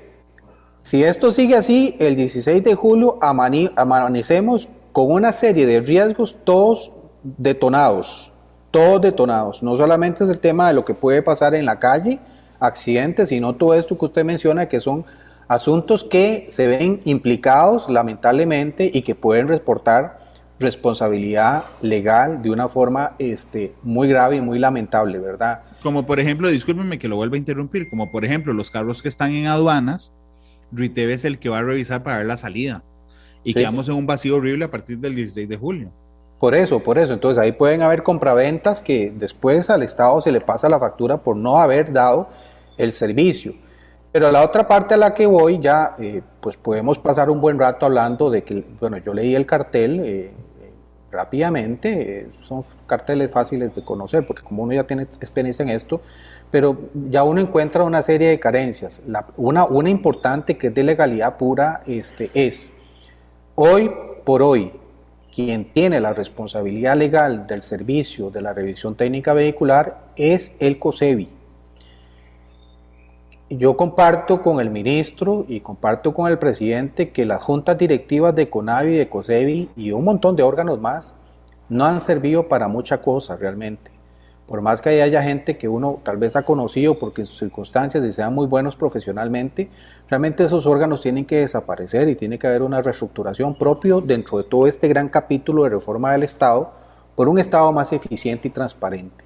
[0.84, 6.92] si esto sigue así, el 16 de julio amanecemos con una serie de riesgos todos
[7.24, 8.32] detonados,
[8.70, 9.64] todos detonados.
[9.64, 12.20] No solamente es el tema de lo que puede pasar en la calle,
[12.60, 15.06] accidentes, sino todo esto que usted menciona que son
[15.48, 20.20] asuntos que se ven implicados lamentablemente y que pueden reportar
[20.60, 25.62] responsabilidad legal de una forma este, muy grave y muy lamentable, ¿verdad?
[25.84, 29.10] Como por ejemplo, discúlpenme que lo vuelva a interrumpir, como por ejemplo los carros que
[29.10, 30.14] están en aduanas,
[30.72, 32.84] RITEV es el que va a revisar para ver la salida
[33.44, 35.92] y quedamos en un vacío horrible a partir del 16 de julio.
[36.40, 37.14] Por eso, por eso.
[37.14, 41.36] Entonces ahí pueden haber compraventas que después al Estado se le pasa la factura por
[41.36, 42.30] no haber dado
[42.78, 43.54] el servicio.
[44.12, 47.58] Pero la otra parte a la que voy ya, eh, pues podemos pasar un buen
[47.58, 50.32] rato hablando de que, bueno, yo leí el cartel eh,
[51.14, 56.02] rápidamente, son carteles fáciles de conocer, porque como uno ya tiene experiencia en esto,
[56.52, 56.78] pero
[57.10, 59.02] ya uno encuentra una serie de carencias.
[59.38, 62.74] una, importante que es de legalidad pura este, es
[63.56, 63.92] Hoy
[64.26, 64.72] por hoy,
[65.34, 71.30] quien tiene la responsabilidad legal del servicio de la revisión técnica vehicular es el COSEBI.
[73.58, 78.50] Yo comparto con el ministro y comparto con el presidente que las juntas directivas de
[78.50, 81.16] CONAVI, de COSEBI y un montón de órganos más
[81.70, 83.94] no han servido para mucha cosa realmente
[84.46, 88.04] por más que haya gente que uno tal vez ha conocido porque en sus circunstancias
[88.04, 89.70] y sean muy buenos profesionalmente,
[90.10, 94.44] realmente esos órganos tienen que desaparecer y tiene que haber una reestructuración propio dentro de
[94.44, 96.72] todo este gran capítulo de reforma del Estado
[97.16, 99.24] por un Estado más eficiente y transparente.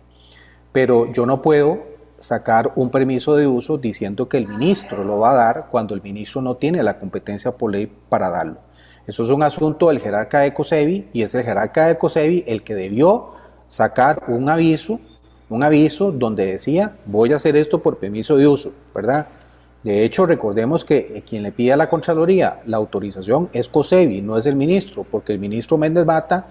[0.72, 5.32] Pero yo no puedo sacar un permiso de uso diciendo que el ministro lo va
[5.32, 8.58] a dar cuando el ministro no tiene la competencia por ley para darlo.
[9.06, 12.64] Eso es un asunto del jerarca de COSEBI y es el jerarca de COSEBI el
[12.64, 13.32] que debió
[13.68, 15.00] sacar un aviso,
[15.50, 19.28] un aviso donde decía, voy a hacer esto por permiso de uso, ¿verdad?
[19.84, 24.22] De hecho, recordemos que eh, quien le pide a la Contraloría la autorización es COSEBI,
[24.22, 26.46] no es el ministro, porque el ministro Méndez Bata,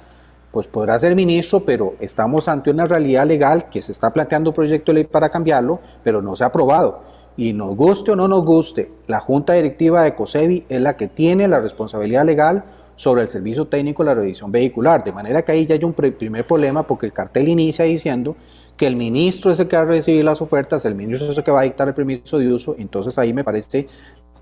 [0.57, 4.55] pues podrá ser ministro, pero estamos ante una realidad legal que se está planteando un
[4.55, 7.03] proyecto de ley para cambiarlo, pero no se ha aprobado.
[7.37, 11.09] Y nos guste o no nos guste, la Junta Directiva de COSEBI es la que
[11.09, 12.65] tiene la responsabilidad legal
[12.95, 15.05] sobre el servicio técnico de la revisión vehicular.
[15.05, 18.35] De manera que ahí ya hay un primer problema porque el cartel inicia diciendo
[18.79, 21.45] que el ministro es el que va a recibir las ofertas, el ministro es el
[21.45, 22.77] que va a dictar el permiso de uso.
[22.79, 23.89] Entonces ahí me parece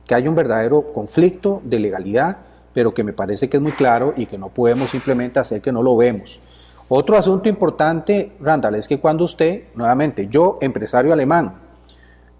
[0.07, 2.37] que hay un verdadero conflicto de legalidad,
[2.75, 5.73] pero que me parece que es muy claro y que no podemos simplemente hacer que
[5.73, 6.41] no lo vemos.
[6.89, 11.55] Otro asunto importante, Randall, es que cuando usted, nuevamente, yo, empresario alemán,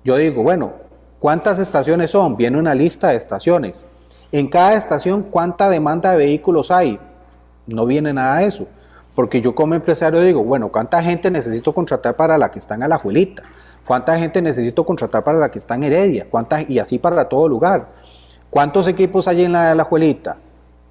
[0.05, 0.73] yo digo, bueno,
[1.19, 2.37] ¿cuántas estaciones son?
[2.37, 3.87] Viene una lista de estaciones.
[4.33, 6.99] En cada estación, ¿cuánta demanda de vehículos hay?
[7.67, 8.67] No viene nada de eso.
[9.15, 12.83] Porque yo como empresario digo, bueno, ¿cuánta gente necesito contratar para la que está en
[12.83, 13.43] Alajuelita?
[13.87, 16.27] ¿Cuánta gente necesito contratar para la que está en Heredia?
[16.31, 17.89] ¿Cuánta, y así para todo lugar.
[18.55, 20.37] ¿Cuántos equipos hay en la Alajuelita?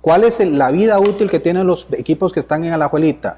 [0.02, 3.38] ¿Cuál es la vida útil que tienen los equipos que están en Alajuelita?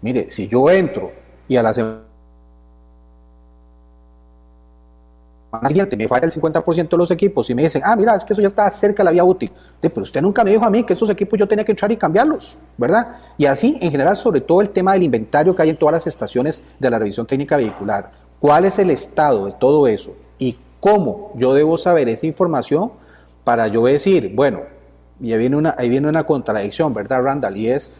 [0.00, 1.10] Mire, si yo entro
[1.46, 2.00] y a la semana
[5.66, 8.32] siguiente me falla el 50% de los equipos y me dicen, ah, mira, es que
[8.32, 9.52] eso ya está cerca de la vía útil.
[9.78, 11.98] pero usted nunca me dijo a mí que esos equipos yo tenía que entrar y
[11.98, 13.18] cambiarlos, ¿verdad?
[13.36, 16.06] Y así, en general, sobre todo el tema del inventario que hay en todas las
[16.06, 18.10] estaciones de la revisión técnica vehicular.
[18.40, 20.16] ¿Cuál es el estado de todo eso?
[20.38, 22.92] ¿Y cómo yo debo saber esa información
[23.46, 24.62] para yo decir, bueno,
[25.20, 27.56] y ahí viene una, ahí viene una contradicción, ¿verdad, Randall?
[27.56, 27.94] Y es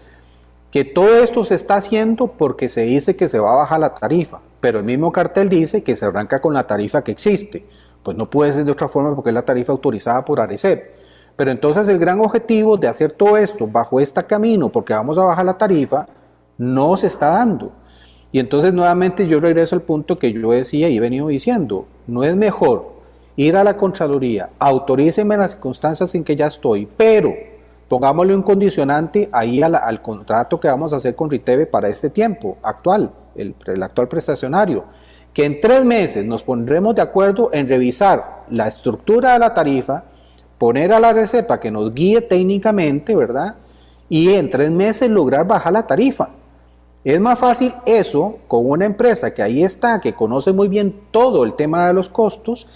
[0.72, 3.94] que todo esto se está haciendo porque se dice que se va a bajar la
[3.94, 7.64] tarifa, pero el mismo cartel dice que se arranca con la tarifa que existe.
[8.02, 10.96] Pues no puede ser de otra forma porque es la tarifa autorizada por ARECEP.
[11.36, 15.22] Pero entonces el gran objetivo de hacer todo esto bajo este camino, porque vamos a
[15.22, 16.08] bajar la tarifa,
[16.58, 17.70] no se está dando.
[18.32, 22.24] Y entonces nuevamente yo regreso al punto que yo decía y he venido diciendo, no
[22.24, 22.95] es mejor
[23.36, 27.34] ir a la Contraloría, autoríceme las circunstancias en que ya estoy, pero
[27.88, 32.56] pongámosle un condicionante ahí al, contrato que vamos a hacer con Riteve para este tiempo
[32.62, 34.84] actual, el, el actual prestacionario,
[35.32, 40.04] que en tres meses nos pondremos de acuerdo en revisar la estructura de la tarifa,
[40.58, 43.56] poner a la receta que nos guíe técnicamente, ¿verdad?
[44.08, 46.30] Y en tres meses lograr bajar la tarifa.
[47.04, 51.44] Es más fácil eso con una empresa que ahí está, que conoce muy bien todo
[51.44, 52.66] el tema de los costos,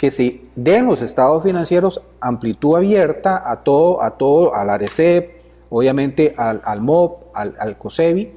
[0.00, 6.34] que se den los estados financieros amplitud abierta a todo, a todo, al ARECEP, obviamente
[6.38, 8.32] al, al MOP, al, al COSEBI,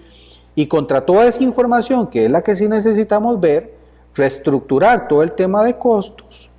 [0.55, 3.75] y contra toda esa información, que es la que sí necesitamos ver,
[4.13, 6.49] reestructurar todo el tema de costos.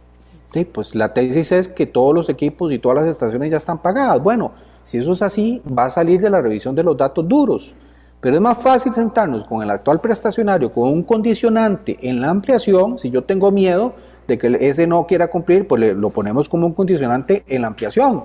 [0.46, 3.82] Sí, pues la tesis es que todos los equipos y todas las estaciones ya están
[3.82, 4.22] pagadas.
[4.22, 4.52] Bueno,
[4.84, 7.74] si eso es así, va a salir de la revisión de los datos duros.
[8.22, 12.98] Pero es más fácil sentarnos con el actual prestacionario con un condicionante en la ampliación,
[12.98, 13.92] si yo tengo miedo,
[14.26, 18.24] de que ese no quiera cumplir, pues lo ponemos como un condicionante en la ampliación.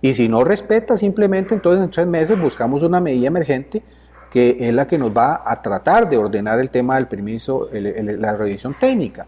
[0.00, 3.82] Y si no respeta, simplemente entonces en tres meses buscamos una medida emergente
[4.30, 8.34] que es la que nos va a tratar de ordenar el tema del permiso, la
[8.34, 9.26] revisión técnica.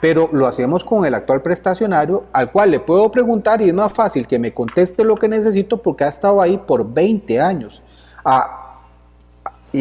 [0.00, 3.92] Pero lo hacemos con el actual prestacionario, al cual le puedo preguntar y es más
[3.92, 7.82] fácil que me conteste lo que necesito porque ha estado ahí por 20 años.
[9.72, 9.80] y,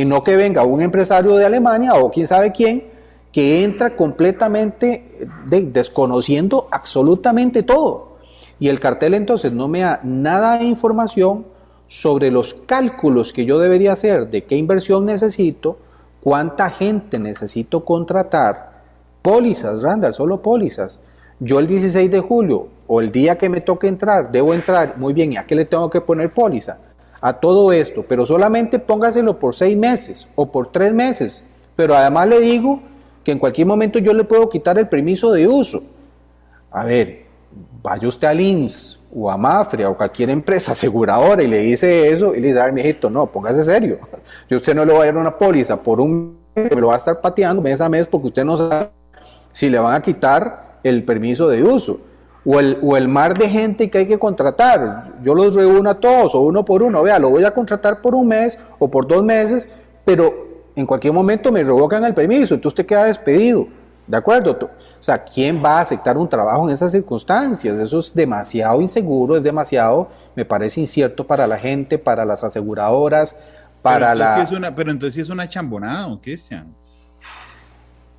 [0.00, 2.97] y no que venga un empresario de Alemania o quién sabe quién
[3.32, 8.16] que entra completamente desconociendo absolutamente todo.
[8.58, 11.46] Y el cartel entonces no me da nada de información
[11.86, 15.78] sobre los cálculos que yo debería hacer de qué inversión necesito,
[16.20, 18.82] cuánta gente necesito contratar,
[19.22, 21.00] pólizas, Randall, solo pólizas.
[21.40, 25.14] Yo el 16 de julio o el día que me toque entrar, debo entrar, muy
[25.14, 26.78] bien, ¿y a qué le tengo que poner póliza?
[27.20, 31.44] A todo esto, pero solamente póngaselo por seis meses o por tres meses.
[31.76, 32.80] Pero además le digo
[33.28, 35.82] que en cualquier momento yo le puedo quitar el permiso de uso.
[36.70, 37.26] A ver,
[37.82, 42.34] vaya usted al INS o a Mafre o cualquier empresa aseguradora y le dice eso
[42.34, 43.98] y le dice, ay, mijito, no, póngase serio.
[44.48, 46.94] Yo usted no le va a dar una póliza por un mes, me lo va
[46.94, 48.88] a estar pateando mes a mes porque usted no sabe
[49.52, 52.00] si le van a quitar el permiso de uso.
[52.46, 55.16] O el, o el mar de gente que hay que contratar.
[55.22, 57.02] Yo los reúno a todos o uno por uno.
[57.02, 59.68] Vea, lo voy a contratar por un mes o por dos meses,
[60.06, 60.47] pero
[60.78, 63.66] en cualquier momento me revocan el permiso, entonces usted queda despedido.
[64.06, 64.52] ¿De acuerdo?
[64.62, 67.78] O sea, ¿quién va a aceptar un trabajo en esas circunstancias?
[67.78, 73.36] Eso es demasiado inseguro, es demasiado, me parece incierto para la gente, para las aseguradoras,
[73.82, 74.42] para pero la...
[74.42, 76.72] es una, pero entonces sí es una chambonada, Cristian?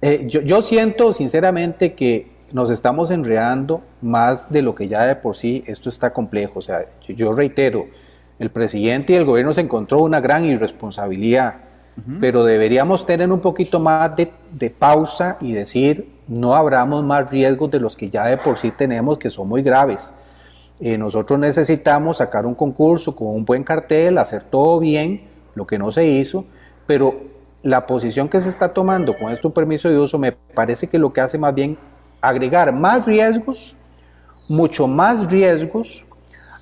[0.01, 5.15] Eh, yo, yo siento sinceramente que nos estamos enredando más de lo que ya de
[5.15, 6.59] por sí esto está complejo.
[6.59, 7.87] O sea, yo reitero,
[8.37, 11.68] el presidente y el gobierno se encontró una gran irresponsabilidad
[12.19, 17.79] pero deberíamos tener un poquito más de, pausa y decir, no abramos más riesgos de
[17.79, 20.13] los que ya de por sí tenemos, que son muy graves.
[20.79, 25.23] Eh, nosotros necesitamos sacar un concurso con un buen cartel, hacer todo bien,
[25.55, 26.45] lo que no se hizo,
[26.87, 27.19] pero
[27.63, 31.11] la posición que se está tomando con este permiso de uso me parece que lo
[31.11, 31.77] que hace más bien
[32.21, 33.75] agregar más riesgos,
[34.47, 36.05] mucho más riesgos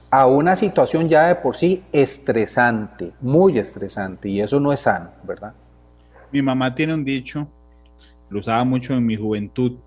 [0.09, 5.11] a una situación ya de por sí estresante, muy estresante, y eso no es sano,
[5.23, 5.53] ¿verdad?
[6.31, 7.47] Mi mamá tiene un dicho,
[8.29, 9.77] lo usaba mucho en mi juventud,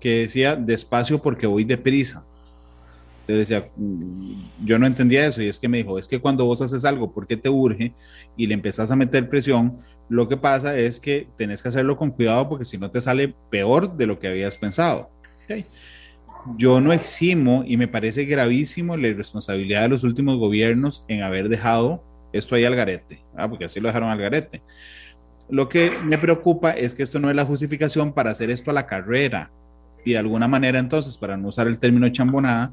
[0.00, 2.24] que decía despacio porque voy deprisa.
[3.26, 6.60] decía, mm, yo no entendía eso y es que me dijo, es que cuando vos
[6.62, 7.92] haces algo porque te urge
[8.36, 12.12] y le empezás a meter presión, lo que pasa es que tenés que hacerlo con
[12.12, 15.10] cuidado porque si no te sale peor de lo que habías pensado.
[15.44, 15.66] ¿Okay?
[16.56, 21.48] Yo no eximo y me parece gravísimo la irresponsabilidad de los últimos gobiernos en haber
[21.48, 24.62] dejado esto ahí al garete, ah, porque así lo dejaron al garete.
[25.48, 28.74] Lo que me preocupa es que esto no es la justificación para hacer esto a
[28.74, 29.50] la carrera
[30.04, 32.72] y de alguna manera entonces, para no usar el término chambonada,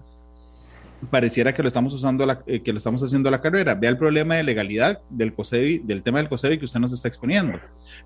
[1.10, 3.76] pareciera que lo estamos usando, la, eh, que lo estamos haciendo a la carrera.
[3.76, 7.08] Vea el problema de legalidad del COSEBI, del tema del COSEBI que usted nos está
[7.08, 7.60] exponiendo.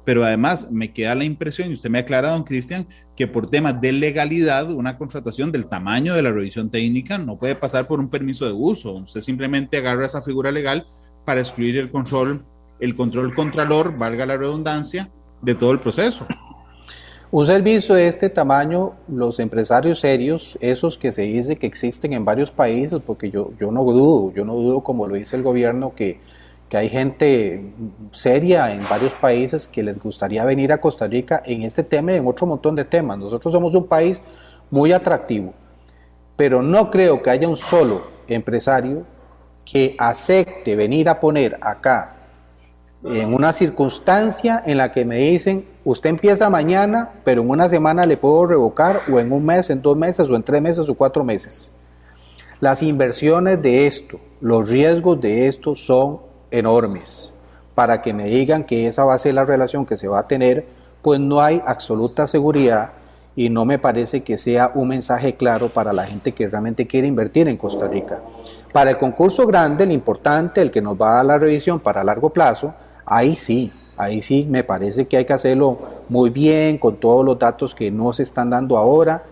[0.05, 3.49] Pero además me queda la impresión, y usted me ha aclarado, don Cristian, que por
[3.49, 7.99] temas de legalidad, una contratación del tamaño de la revisión técnica no puede pasar por
[7.99, 8.93] un permiso de uso.
[8.93, 10.85] Usted simplemente agarra esa figura legal
[11.25, 12.45] para excluir el control,
[12.79, 15.09] el control contralor, valga la redundancia,
[15.41, 16.25] de todo el proceso.
[17.30, 22.23] Un servicio de este tamaño, los empresarios serios, esos que se dice que existen en
[22.23, 25.93] varios países, porque yo, yo no dudo, yo no dudo como lo dice el gobierno
[25.93, 26.21] que,
[26.69, 27.73] que hay gente
[28.11, 32.15] seria en varios países que les gustaría venir a Costa Rica en este tema y
[32.15, 33.17] en otro montón de temas.
[33.17, 34.21] Nosotros somos un país
[34.71, 35.53] muy atractivo,
[36.38, 39.05] pero no creo que haya un solo empresario
[39.65, 42.15] que acepte venir a poner acá
[43.03, 48.05] en una circunstancia en la que me dicen, usted empieza mañana, pero en una semana
[48.05, 50.93] le puedo revocar, o en un mes, en dos meses, o en tres meses, o
[50.95, 51.71] cuatro meses.
[52.59, 56.19] Las inversiones de esto, los riesgos de esto son
[56.51, 57.33] enormes.
[57.73, 60.27] Para que me digan que esa va a ser la relación que se va a
[60.27, 60.65] tener,
[61.01, 62.89] pues no hay absoluta seguridad
[63.38, 67.07] y no me parece que sea un mensaje claro para la gente que realmente quiere
[67.07, 68.19] invertir en Costa Rica.
[68.73, 72.03] Para el concurso grande, el importante, el que nos va a dar la revisión para
[72.03, 72.73] largo plazo,
[73.05, 75.77] ahí sí, ahí sí me parece que hay que hacerlo
[76.09, 79.23] muy bien, con todos los datos que no se están dando ahora,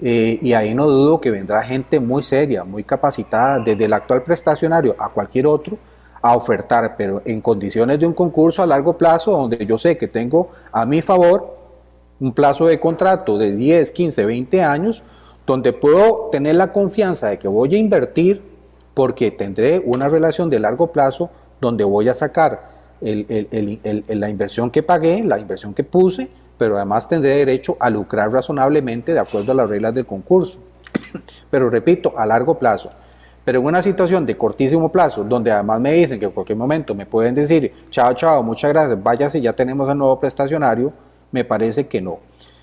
[0.00, 4.22] eh, y ahí no dudo que vendrá gente muy seria, muy capacitada, desde el actual
[4.22, 5.78] prestacionario a cualquier otro,
[6.20, 10.08] a ofertar, pero en condiciones de un concurso a largo plazo, donde yo sé que
[10.08, 11.56] tengo a mi favor
[12.20, 15.02] un plazo de contrato de 10, 15, 20 años,
[15.46, 18.42] donde puedo tener la confianza de que voy a invertir
[18.94, 25.22] porque tendré una relación de largo plazo donde voy a sacar la inversión que pagué,
[25.22, 26.28] la inversión que puse,
[26.58, 30.58] pero además tendré derecho a lucrar razonablemente de acuerdo a las reglas del concurso.
[31.50, 32.90] Pero repito, a largo plazo.
[33.44, 36.94] Pero en una situación de cortísimo plazo, donde además me dicen que en cualquier momento
[36.94, 40.92] me pueden decir, chao, chao, muchas gracias, váyase, ya tenemos el nuevo prestacionario,
[41.30, 42.18] me parece que no.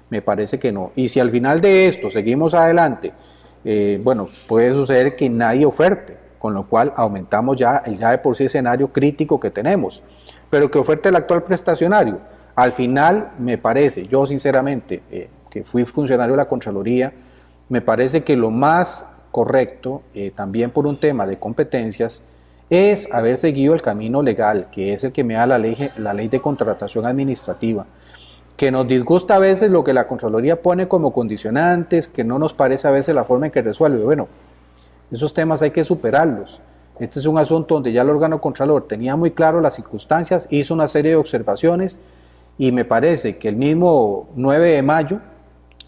[0.10, 0.92] Me parece que no.
[0.96, 3.12] Y si al final de esto seguimos adelante,
[3.64, 8.20] eh, bueno, puede suceder que nadie oferte, con lo cual aumentamos ya el ya de
[8.20, 10.04] por sí escenario crítico que tenemos.
[10.52, 12.20] Pero que oferte el actual prestacionario.
[12.54, 17.12] Al final, me parece, yo sinceramente, eh, que fui funcionario de la Contraloría,
[17.68, 22.22] me parece que lo más correcto, eh, también por un tema de competencias,
[22.70, 26.14] es haber seguido el camino legal, que es el que me da la ley, la
[26.14, 27.88] ley de contratación administrativa,
[28.56, 32.54] que nos disgusta a veces lo que la Contraloría pone como condicionantes, que no nos
[32.54, 34.04] parece a veces la forma en que resuelve.
[34.04, 34.28] Bueno,
[35.16, 36.60] esos temas hay que superarlos.
[37.00, 40.74] Este es un asunto donde ya el órgano Contralor tenía muy claro las circunstancias, hizo
[40.74, 42.00] una serie de observaciones
[42.58, 45.20] y me parece que el mismo 9 de mayo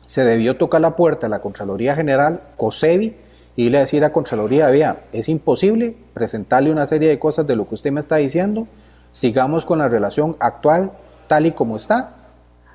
[0.05, 3.15] se debió tocar la puerta a la Contraloría General, COSEBI,
[3.57, 7.67] y le decir a Contraloría, vea, es imposible presentarle una serie de cosas de lo
[7.67, 8.67] que usted me está diciendo,
[9.11, 10.91] sigamos con la relación actual
[11.27, 12.11] tal y como está,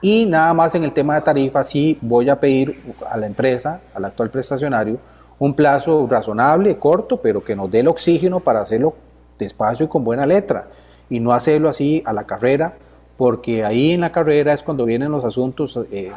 [0.02, 3.80] y nada más en el tema de tarifa, sí voy a pedir a la empresa,
[3.94, 4.98] al actual prestacionario,
[5.42, 8.94] un plazo razonable, corto, pero que nos dé el oxígeno para hacerlo
[9.40, 10.68] despacio y con buena letra,
[11.10, 12.74] y no hacerlo así a la carrera,
[13.16, 16.12] porque ahí en la carrera es cuando vienen los asuntos eh,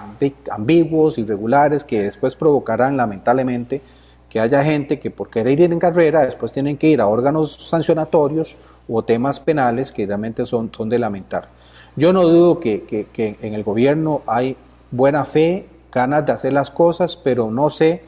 [0.51, 3.81] ambiguos, irregulares, que después provocarán lamentablemente
[4.29, 7.67] que haya gente que por querer ir en carrera después tienen que ir a órganos
[7.67, 8.55] sancionatorios
[8.87, 11.49] o temas penales que realmente son, son de lamentar.
[11.95, 13.07] Yo no dudo que,
[13.41, 14.55] en el gobierno hay
[14.91, 18.03] buena fe, ganas de hacer las cosas, pero no sé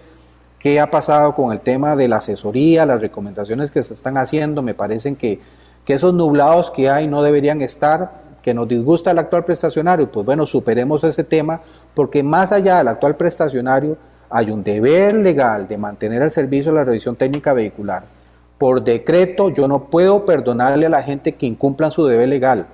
[0.68, 4.62] qué ha pasado con el tema de la asesoría, las recomendaciones que se están haciendo,
[4.62, 5.40] me parecen que,
[5.88, 8.12] esos nublados que hay no deberían estar,
[8.42, 11.62] que nos disgusta el actual prestacionario, pues bueno, superemos ese tema,
[11.94, 13.98] porque más allá del actual prestacionario
[14.30, 18.04] hay un deber legal de mantener el servicio de la revisión técnica vehicular.
[18.58, 22.68] Por decreto yo no puedo perdonarle a la gente que incumplan su deber legal.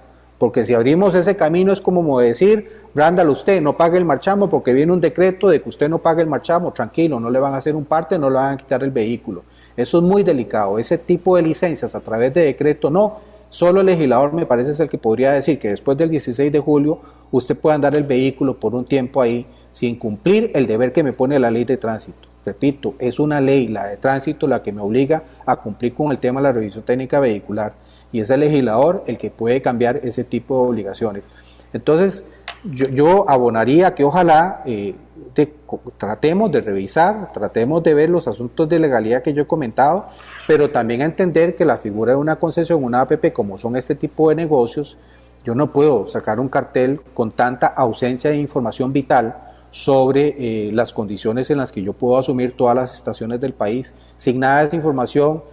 [0.44, 4.74] Porque si abrimos ese camino es como decir, Randall, usted no pague el marchamo porque
[4.74, 7.58] viene un decreto de que usted no pague el marchamo, tranquilo, no le van a
[7.60, 9.44] hacer un parte, no le van a quitar el vehículo.
[9.78, 10.78] Eso es muy delicado.
[10.78, 13.20] Ese tipo de licencias a través de decreto no.
[13.48, 16.60] Solo el legislador me parece es el que podría decir que después del 16 de
[16.60, 17.00] julio
[17.32, 21.14] usted puede andar el vehículo por un tiempo ahí sin cumplir el deber que me
[21.14, 22.28] pone la ley de tránsito.
[22.46, 26.18] Repito, es una ley, la de tránsito, la que me obliga a cumplir con el
[26.18, 27.76] tema de la revisión técnica vehicular
[28.14, 31.26] y es el legislador el que puede cambiar ese tipo de obligaciones.
[31.74, 32.26] Entonces,
[32.64, 34.96] yo, abonaría que ojalá eh,
[35.98, 40.08] tratemos de revisar, tratemos de ver los asuntos de legalidad que yo he comentado,
[40.48, 44.30] pero también entender que la figura de una concesión, una APP, como son este tipo
[44.30, 44.98] de negocios,
[45.44, 49.36] yo no puedo sacar un cartel con tanta ausencia de información vital
[49.72, 53.94] sobre eh, las condiciones en las que yo puedo asumir todas las estaciones del país.
[54.18, 55.44] Sin nada de esa información,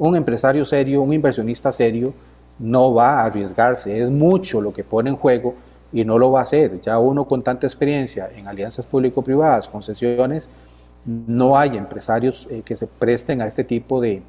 [0.00, 2.14] un empresario serio, un inversionista serio,
[2.58, 4.00] no va a arriesgarse.
[4.00, 5.54] Es mucho lo que pone en juego
[5.92, 6.80] y no lo va a hacer.
[6.80, 10.48] Ya uno con tanta experiencia en alianzas público-privadas, concesiones,
[11.04, 14.22] no hay empresarios eh, que se presten a este tipo de,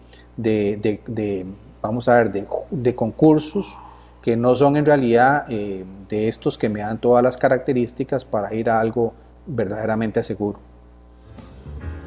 [1.82, 2.32] vamos a ver,
[2.69, 3.78] de, concursos
[4.22, 8.53] que no son en realidad eh, de estos que me dan todas las características para
[8.53, 9.13] ir a algo
[9.47, 10.59] verdaderamente seguro.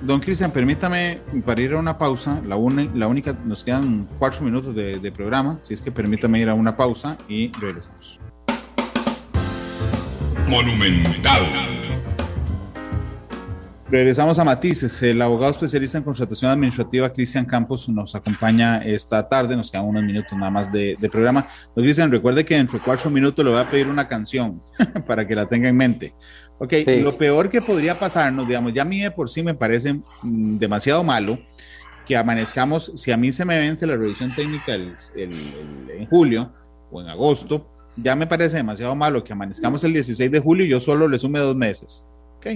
[0.05, 2.57] Don Cristian, permítame para ir a una pausa, la,
[2.95, 6.55] la única, nos quedan cuatro minutos de, de programa, si es que permítame ir a
[6.55, 8.21] una pausa y regresamos.
[10.47, 11.75] Monumental.
[13.95, 15.01] Regresamos a Matices.
[15.03, 19.55] El abogado especialista en contratación administrativa, Cristian Campos, nos acompaña esta tarde.
[19.55, 21.47] Nos quedan unos minutos nada más de, programa.
[21.77, 24.61] Don Cristian, recuerde que dentro de cuatro minutos le voy a pedir una canción
[25.07, 26.15] para que la tenga en mente.
[26.59, 29.95] Ok, lo peor que podría pasarnos, digamos, ya a mí de por sí me parece
[29.95, 31.39] mm, demasiado malo
[32.07, 36.53] que amanezcamos, si a mí se me vence la revisión técnica en julio
[36.91, 40.69] o en agosto, ya me parece demasiado malo que amanezcamos el 16 de julio y
[40.69, 42.07] yo solo le sume dos meses.
[42.37, 42.47] Ok,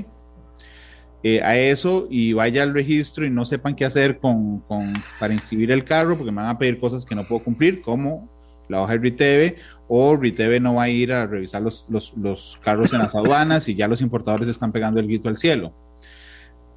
[1.25, 5.35] eh, a eso y vaya al registro y no sepan qué hacer con, con, para
[5.35, 8.29] inscribir el carro porque me van a pedir cosas que no puedo cumplir, como
[8.69, 9.57] la hoja de RITEVE,
[9.89, 13.69] o RITEVE no va a ir a revisar los, los, los carros en las aduanas
[13.69, 15.73] y ya los importadores están pegando el grito al cielo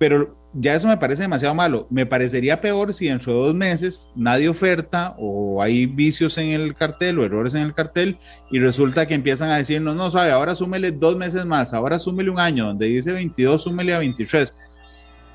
[0.01, 1.85] pero ya eso me parece demasiado malo.
[1.91, 6.73] Me parecería peor si dentro de dos meses nadie oferta o hay vicios en el
[6.73, 8.17] cartel o errores en el cartel
[8.49, 12.31] y resulta que empiezan a decirnos, no, sabe, ahora súmele dos meses más, ahora súmele
[12.31, 14.55] un año, donde dice 22, súmele a 23.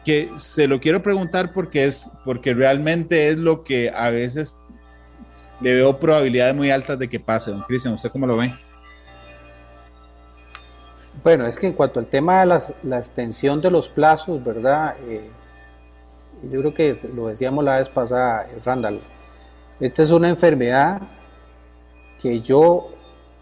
[0.04, 4.56] Que se lo quiero preguntar porque es, porque realmente es lo que a veces
[5.60, 7.50] le veo probabilidades muy altas de que pase.
[7.50, 8.54] Don Cristian, ¿usted cómo lo ve?
[11.22, 14.94] Bueno, es que en cuanto al tema de la extensión de los plazos, ¿verdad?
[15.08, 15.28] Eh,
[16.50, 19.00] yo creo que lo decíamos la vez pasada, eh, Randall,
[19.80, 21.00] esta es una enfermedad
[22.20, 22.90] que yo,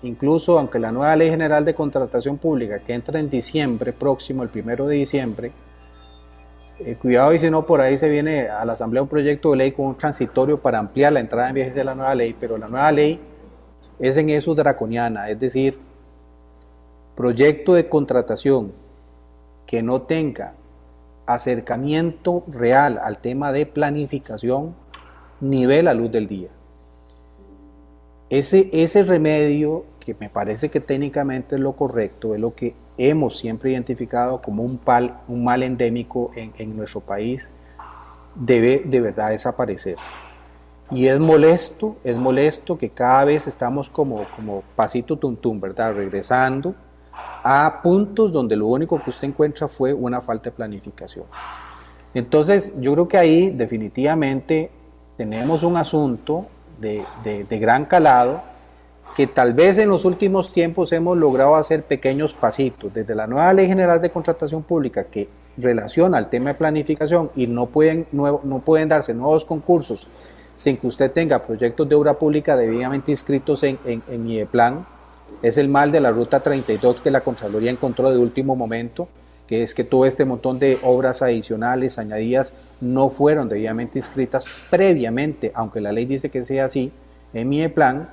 [0.03, 4.49] incluso aunque la nueva ley general de contratación pública que entra en diciembre próximo, el
[4.49, 5.53] primero de diciembre,
[6.81, 9.57] eh, cuidado y si no por ahí se viene a la asamblea un proyecto de
[9.59, 12.59] ley con un transitorio para ampliar la entrada en vigencia de la nueva ley, pero
[12.59, 13.21] la nueva ley
[13.99, 15.79] es en eso draconiana, es decir,
[17.15, 18.73] proyecto de contratación
[19.67, 20.55] que no tenga
[21.27, 24.75] acercamiento real al tema de planificación,
[25.41, 26.49] nivel a luz del día.
[28.31, 33.37] Ese, ese remedio, que me parece que técnicamente es lo correcto, es lo que hemos
[33.37, 37.51] siempre identificado como un, pal, un mal endémico en, nuestro país,
[38.35, 39.97] debe de verdad desaparecer.
[40.91, 45.95] Y es molesto, es molesto que cada vez estamos como, como pasito tuntum, ¿verdad?
[45.95, 46.75] Regresando
[47.43, 51.27] a puntos donde lo único que usted encuentra fue una falta de planificación.
[52.15, 54.71] Entonces, yo creo que ahí definitivamente
[55.17, 56.47] tenemos un asunto
[56.81, 58.43] de, gran calado
[59.17, 63.53] que tal vez en los últimos tiempos hemos logrado hacer pequeños pasitos, desde la nueva
[63.53, 68.63] Ley General de Contratación Pública que relaciona al tema de planificación y no pueden, no,
[68.65, 70.09] pueden darse nuevos concursos
[70.57, 74.25] sin que usted tenga proyectos de obra pública debidamente inscritos en, en, en
[75.43, 79.09] es el mal de la Ruta 32 que la Contraloría encontró de último momento,
[79.47, 85.53] que es que todo este montón de obras adicionales, añadidas, no fueron debidamente inscritas previamente,
[85.55, 86.93] aunque la ley dice que sea así,
[87.33, 88.09] en mi plan.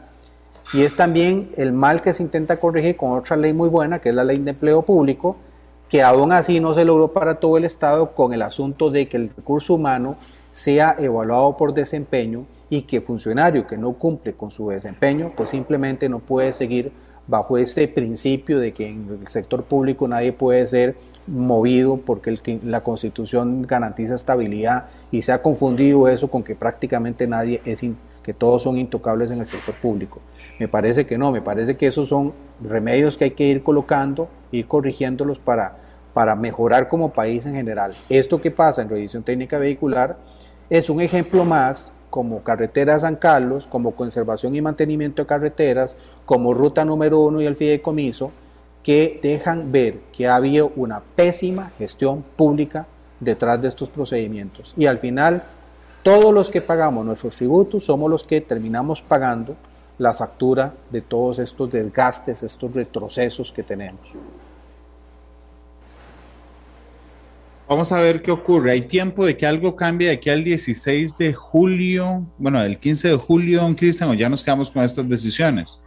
[0.73, 4.09] Y es también el mal que se intenta corregir con otra ley muy buena, que
[4.09, 5.35] es la ley de empleo público,
[5.89, 9.17] que aún así no se logró para todo el Estado con el asunto de que
[9.17, 10.15] el recurso humano
[10.51, 16.07] sea evaluado por desempeño y que funcionario que no cumple con su desempeño, pues simplemente
[16.07, 16.91] no puede seguir
[17.27, 20.95] bajo ese principio de que en el sector público nadie puede ser
[21.27, 27.61] movido porque la constitución garantiza estabilidad y se ha confundido eso con que prácticamente nadie
[27.65, 27.83] es,
[28.23, 30.19] que todos son intocables en el sector público.
[30.59, 34.29] Me parece que no, me parece que esos son remedios que hay que ir colocando,
[34.51, 35.77] ir corrigiéndolos para,
[36.13, 37.93] para mejorar como país en general.
[38.09, 40.17] Esto que pasa en revisión técnica vehicular
[40.69, 46.53] es un ejemplo más como Carretera San Carlos, como Conservación y Mantenimiento de Carreteras, como
[46.53, 48.31] Ruta número uno y el Fideicomiso,
[48.83, 52.85] que dejan ver que ha habido una pésima gestión pública
[53.19, 54.73] detrás de estos procedimientos.
[54.75, 55.43] Y al final,
[56.03, 59.55] todos los que pagamos nuestros tributos somos los que terminamos pagando
[59.97, 64.01] la factura de todos estos desgastes, estos retrocesos que tenemos.
[67.67, 68.71] Vamos a ver qué ocurre.
[68.71, 73.09] Hay tiempo de que algo cambie de aquí al 16 de julio, bueno, el 15
[73.09, 75.79] de julio, don Cristian, o ya nos quedamos con estas decisiones.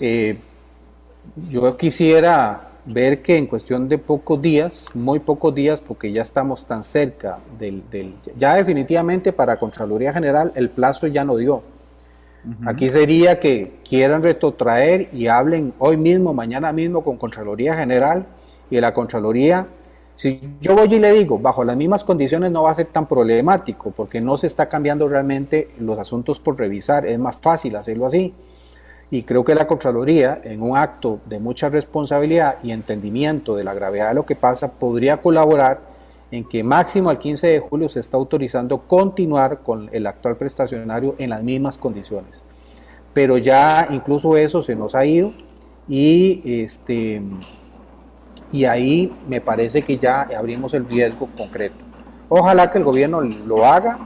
[0.00, 0.36] Eh,
[1.48, 6.64] yo quisiera ver que en cuestión de pocos días, muy pocos días, porque ya estamos
[6.66, 7.82] tan cerca del,
[8.36, 11.62] ya definitivamente para Contraloría General el plazo ya no dio.
[12.64, 18.26] Aquí sería que quieran retrotraer y hablen hoy mismo, mañana mismo con Contraloría General
[18.70, 19.66] y la Contraloría
[20.18, 23.06] si yo voy y le digo, bajo las mismas condiciones no va a ser tan
[23.06, 28.04] problemático, porque no se está cambiando realmente los asuntos por revisar, es más fácil hacerlo
[28.04, 28.34] así.
[29.10, 33.72] Y creo que la Contraloría, en un acto de mucha responsabilidad y entendimiento de la
[33.72, 35.80] gravedad de lo que pasa, podría colaborar
[36.30, 41.14] en que máximo al 15 de julio se está autorizando continuar con el actual prestacionario
[41.18, 42.44] en las mismas condiciones.
[43.14, 45.32] Pero ya incluso eso se nos ha ido
[45.88, 47.22] y, este,
[48.52, 51.76] y ahí me parece que ya abrimos el riesgo concreto.
[52.28, 53.98] Ojalá que el gobierno lo haga,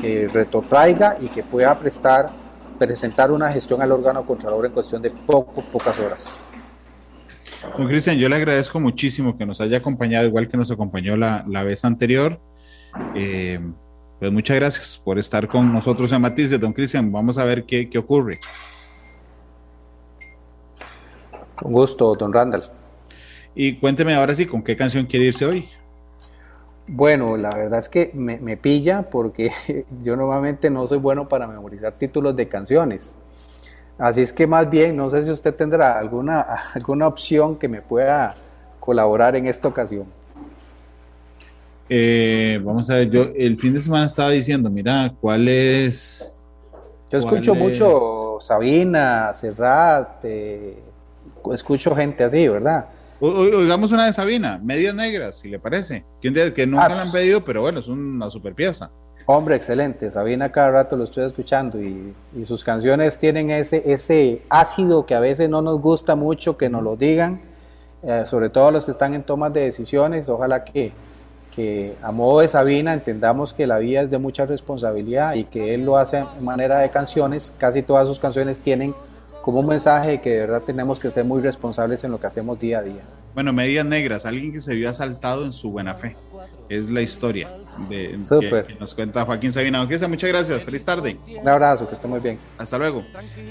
[0.00, 2.30] que retrotraiga y que pueda prestar,
[2.78, 6.44] presentar una gestión al órgano contralor en cuestión de poco, pocas horas.
[7.76, 11.44] Don Cristian, yo le agradezco muchísimo que nos haya acompañado, igual que nos acompañó la,
[11.48, 12.40] la vez anterior.
[13.14, 13.60] Eh,
[14.20, 17.10] pues muchas gracias por estar con nosotros en Matices, don Cristian.
[17.10, 18.38] Vamos a ver qué, qué ocurre.
[21.56, 22.70] Con gusto, don Randall.
[23.54, 25.68] Y cuénteme ahora sí, ¿con qué canción quiere irse hoy?
[26.86, 29.50] Bueno, la verdad es que me, me pilla porque
[30.02, 33.16] yo normalmente no soy bueno para memorizar títulos de canciones.
[33.96, 36.40] Así es que más bien, no sé si usted tendrá alguna,
[36.74, 38.34] alguna opción que me pueda
[38.80, 40.06] colaborar en esta ocasión.
[41.88, 46.36] Eh, vamos a ver, yo el fin de semana estaba diciendo, mira, ¿cuál es?
[47.10, 50.78] Yo escucho mucho Sabina, Serrat, eh,
[51.52, 52.86] escucho gente así, ¿verdad?
[53.20, 56.04] Oigamos una de Sabina, Medias Negras, si le parece.
[56.20, 58.90] Que, que nunca ah, la han pedido, pero bueno, es una super pieza.
[59.26, 60.10] Hombre, excelente.
[60.10, 65.20] Sabina cada rato lo estoy escuchando y, sus canciones tienen ese, ese ácido que a
[65.20, 67.40] veces no nos gusta mucho que nos lo digan,
[68.02, 70.28] eh, sobre todo los que están en tomas de decisiones.
[70.28, 70.92] Ojalá que,
[71.56, 75.72] que a modo de Sabina entendamos que la vida es de mucha responsabilidad y que
[75.74, 77.54] él lo hace en manera de canciones.
[77.56, 78.94] Casi todas sus canciones tienen
[79.44, 82.26] como un mensaje de que de verdad tenemos que ser muy responsables en lo que
[82.26, 83.02] hacemos día a día.
[83.34, 86.16] Bueno, medias negras, alguien que se vio asaltado en su buena fe
[86.70, 87.50] es la historia
[87.90, 89.80] de, que, nos cuenta Joaquín Sabina.
[89.80, 91.18] Aunque muchas gracias, feliz tarde.
[91.42, 92.38] Un abrazo, que esté muy bien.
[92.56, 93.02] Hasta luego.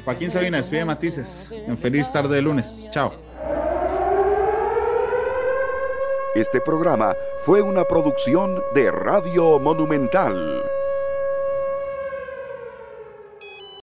[0.04, 1.54] Joaquín Sabina, despide Matices.
[1.68, 2.88] En feliz tarde de lunes.
[2.90, 3.14] Chao.
[6.34, 7.14] Este programa
[7.46, 10.64] fue una producción de Radio Monumental.